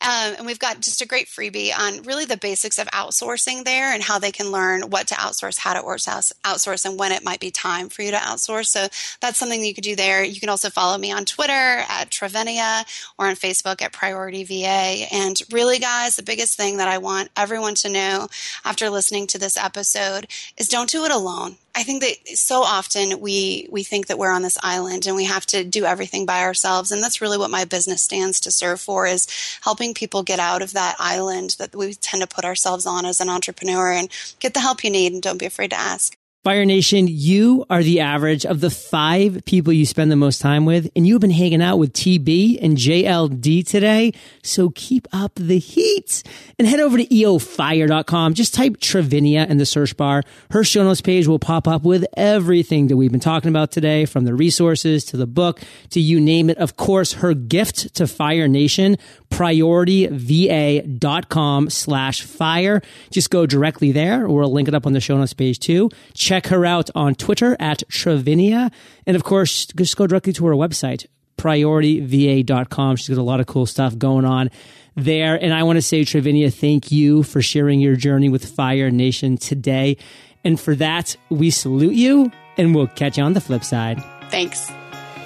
Um, 0.00 0.36
and 0.38 0.46
we've 0.46 0.58
got 0.58 0.80
just 0.80 1.02
a 1.02 1.06
great 1.06 1.26
freebie 1.26 1.72
on 1.78 2.02
really 2.04 2.24
the 2.24 2.38
basics 2.38 2.78
of 2.78 2.86
outsourcing 2.88 3.64
there 3.64 3.92
and 3.92 4.02
how 4.02 4.18
they 4.18 4.32
can 4.32 4.50
learn 4.50 4.88
what 4.88 5.08
to 5.08 5.14
outsource, 5.14 5.58
how 5.58 5.74
to 5.74 5.82
outsource, 5.82 6.84
and 6.86 6.98
when 6.98 7.12
it 7.12 7.24
might 7.24 7.40
be 7.40 7.50
time 7.50 7.88
for 7.88 8.02
you 8.02 8.10
to 8.10 8.16
outsource. 8.16 8.66
So 8.66 8.86
that's 9.20 9.38
something 9.38 9.60
that 9.60 9.66
you 9.66 9.74
could 9.74 9.84
do 9.84 9.96
there. 9.96 10.24
You 10.24 10.40
can 10.40 10.48
also 10.48 10.70
follow 10.70 10.96
me 10.96 11.12
on 11.12 11.26
Twitter 11.26 11.52
at 11.52 12.10
Trivinia 12.10 12.84
or 13.18 13.26
on 13.26 13.34
Facebook 13.34 13.82
at 13.82 13.92
Priority 13.92 14.44
VA. 14.44 15.06
And 15.12 15.38
really, 15.52 15.78
guys, 15.78 16.16
the 16.16 16.22
biggest 16.22 16.56
thing 16.56 16.78
that 16.78 16.88
I 16.88 16.98
want 16.98 17.28
everyone 17.36 17.74
to 17.76 17.90
know 17.90 18.28
after 18.64 18.88
listening 18.88 19.26
to 19.28 19.38
this 19.38 19.56
episode 19.56 20.28
is 20.56 20.68
don't 20.68 20.88
do 20.88 21.04
it 21.04 21.10
alone. 21.10 21.56
I 21.78 21.84
think 21.84 22.02
that 22.02 22.36
so 22.36 22.64
often 22.64 23.20
we 23.20 23.68
we 23.70 23.84
think 23.84 24.08
that 24.08 24.18
we're 24.18 24.32
on 24.32 24.42
this 24.42 24.58
island 24.64 25.06
and 25.06 25.14
we 25.14 25.26
have 25.26 25.46
to 25.46 25.62
do 25.62 25.84
everything 25.84 26.26
by 26.26 26.40
ourselves 26.40 26.90
and 26.90 27.00
that's 27.00 27.20
really 27.20 27.38
what 27.38 27.52
my 27.52 27.64
business 27.64 28.02
stands 28.02 28.40
to 28.40 28.50
serve 28.50 28.80
for 28.80 29.06
is 29.06 29.28
helping 29.60 29.94
people 29.94 30.24
get 30.24 30.40
out 30.40 30.60
of 30.60 30.72
that 30.72 30.96
island 30.98 31.54
that 31.60 31.76
we 31.76 31.94
tend 31.94 32.20
to 32.20 32.26
put 32.26 32.44
ourselves 32.44 32.84
on 32.84 33.06
as 33.06 33.20
an 33.20 33.28
entrepreneur 33.28 33.92
and 33.92 34.08
get 34.40 34.54
the 34.54 34.60
help 34.60 34.82
you 34.82 34.90
need 34.90 35.12
and 35.12 35.22
don't 35.22 35.38
be 35.38 35.46
afraid 35.46 35.70
to 35.70 35.78
ask. 35.78 36.17
Fire 36.48 36.64
Nation, 36.64 37.04
you 37.06 37.66
are 37.68 37.82
the 37.82 38.00
average 38.00 38.46
of 38.46 38.60
the 38.60 38.70
five 38.70 39.44
people 39.44 39.70
you 39.70 39.84
spend 39.84 40.10
the 40.10 40.16
most 40.16 40.40
time 40.40 40.64
with, 40.64 40.90
and 40.96 41.06
you've 41.06 41.20
been 41.20 41.28
hanging 41.28 41.60
out 41.60 41.76
with 41.76 41.92
TB 41.92 42.60
and 42.62 42.78
JLD 42.78 43.66
today. 43.66 44.14
So 44.42 44.70
keep 44.70 45.06
up 45.12 45.34
the 45.34 45.58
heat 45.58 46.22
and 46.58 46.66
head 46.66 46.80
over 46.80 46.96
to 46.96 47.04
eofire.com. 47.04 48.32
Just 48.32 48.54
type 48.54 48.78
Trivinia 48.78 49.46
in 49.46 49.58
the 49.58 49.66
search 49.66 49.94
bar. 49.94 50.22
Her 50.50 50.64
show 50.64 50.82
notes 50.84 51.02
page 51.02 51.26
will 51.26 51.38
pop 51.38 51.68
up 51.68 51.82
with 51.82 52.06
everything 52.16 52.86
that 52.86 52.96
we've 52.96 53.12
been 53.12 53.20
talking 53.20 53.50
about 53.50 53.70
today, 53.70 54.06
from 54.06 54.24
the 54.24 54.32
resources 54.32 55.04
to 55.04 55.18
the 55.18 55.26
book 55.26 55.60
to 55.90 56.00
you 56.00 56.18
name 56.18 56.48
it. 56.48 56.56
Of 56.56 56.78
course, 56.78 57.12
her 57.12 57.34
gift 57.34 57.94
to 57.96 58.06
Fire 58.06 58.48
Nation, 58.48 58.96
priorityva.com 59.28 61.68
slash 61.68 62.22
fire. 62.22 62.80
Just 63.10 63.28
go 63.28 63.44
directly 63.44 63.92
there 63.92 64.24
or 64.24 64.40
we'll 64.40 64.50
link 64.50 64.68
it 64.68 64.74
up 64.74 64.86
on 64.86 64.94
the 64.94 65.00
show 65.00 65.18
notes 65.18 65.34
page 65.34 65.58
too. 65.58 65.90
Check 66.38 66.52
her 66.52 66.64
out 66.64 66.88
on 66.94 67.16
Twitter 67.16 67.56
at 67.58 67.82
Trivinia. 67.90 68.70
And 69.06 69.16
of 69.16 69.24
course, 69.24 69.66
just 69.66 69.96
go 69.96 70.06
directly 70.06 70.32
to 70.34 70.46
her 70.46 70.52
website, 70.52 71.06
priorityva.com. 71.36 72.94
She's 72.94 73.08
got 73.08 73.18
a 73.18 73.22
lot 73.22 73.40
of 73.40 73.46
cool 73.48 73.66
stuff 73.66 73.98
going 73.98 74.24
on 74.24 74.52
there. 74.94 75.34
And 75.34 75.52
I 75.52 75.64
want 75.64 75.78
to 75.78 75.82
say, 75.82 76.02
Trivinia, 76.02 76.54
thank 76.54 76.92
you 76.92 77.24
for 77.24 77.42
sharing 77.42 77.80
your 77.80 77.96
journey 77.96 78.28
with 78.28 78.44
Fire 78.44 78.88
Nation 78.88 79.36
today. 79.36 79.96
And 80.44 80.60
for 80.60 80.76
that, 80.76 81.16
we 81.28 81.50
salute 81.50 81.94
you 81.94 82.30
and 82.56 82.72
we'll 82.72 82.86
catch 82.86 83.18
you 83.18 83.24
on 83.24 83.32
the 83.32 83.40
flip 83.40 83.64
side. 83.64 84.00
Thanks. 84.30 84.70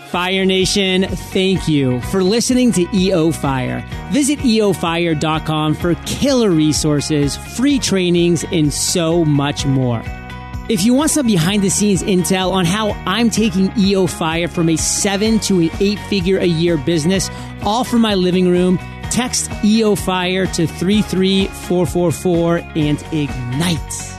Fire 0.08 0.46
Nation, 0.46 1.02
thank 1.04 1.68
you 1.68 2.00
for 2.00 2.22
listening 2.22 2.72
to 2.72 2.86
EO 2.94 3.32
Fire. 3.32 3.86
Visit 4.12 4.38
eofire.com 4.38 5.74
for 5.74 5.94
killer 6.06 6.50
resources, 6.50 7.36
free 7.36 7.78
trainings, 7.78 8.44
and 8.44 8.72
so 8.72 9.26
much 9.26 9.66
more. 9.66 10.02
If 10.68 10.84
you 10.84 10.94
want 10.94 11.10
some 11.10 11.26
behind 11.26 11.62
the 11.62 11.70
scenes 11.70 12.02
intel 12.04 12.52
on 12.52 12.64
how 12.64 12.92
I'm 13.04 13.30
taking 13.30 13.72
EO 13.76 14.06
Fire 14.06 14.46
from 14.46 14.68
a 14.68 14.76
seven 14.76 15.40
to 15.40 15.60
an 15.60 15.70
eight 15.80 15.98
figure 16.08 16.38
a 16.38 16.46
year 16.46 16.76
business, 16.76 17.28
all 17.62 17.82
from 17.82 18.00
my 18.00 18.14
living 18.14 18.48
room, 18.48 18.78
text 19.10 19.50
EO 19.64 19.96
Fire 19.96 20.46
to 20.46 20.66
33444 20.66 22.58
and 22.76 23.02
ignite. 23.12 24.11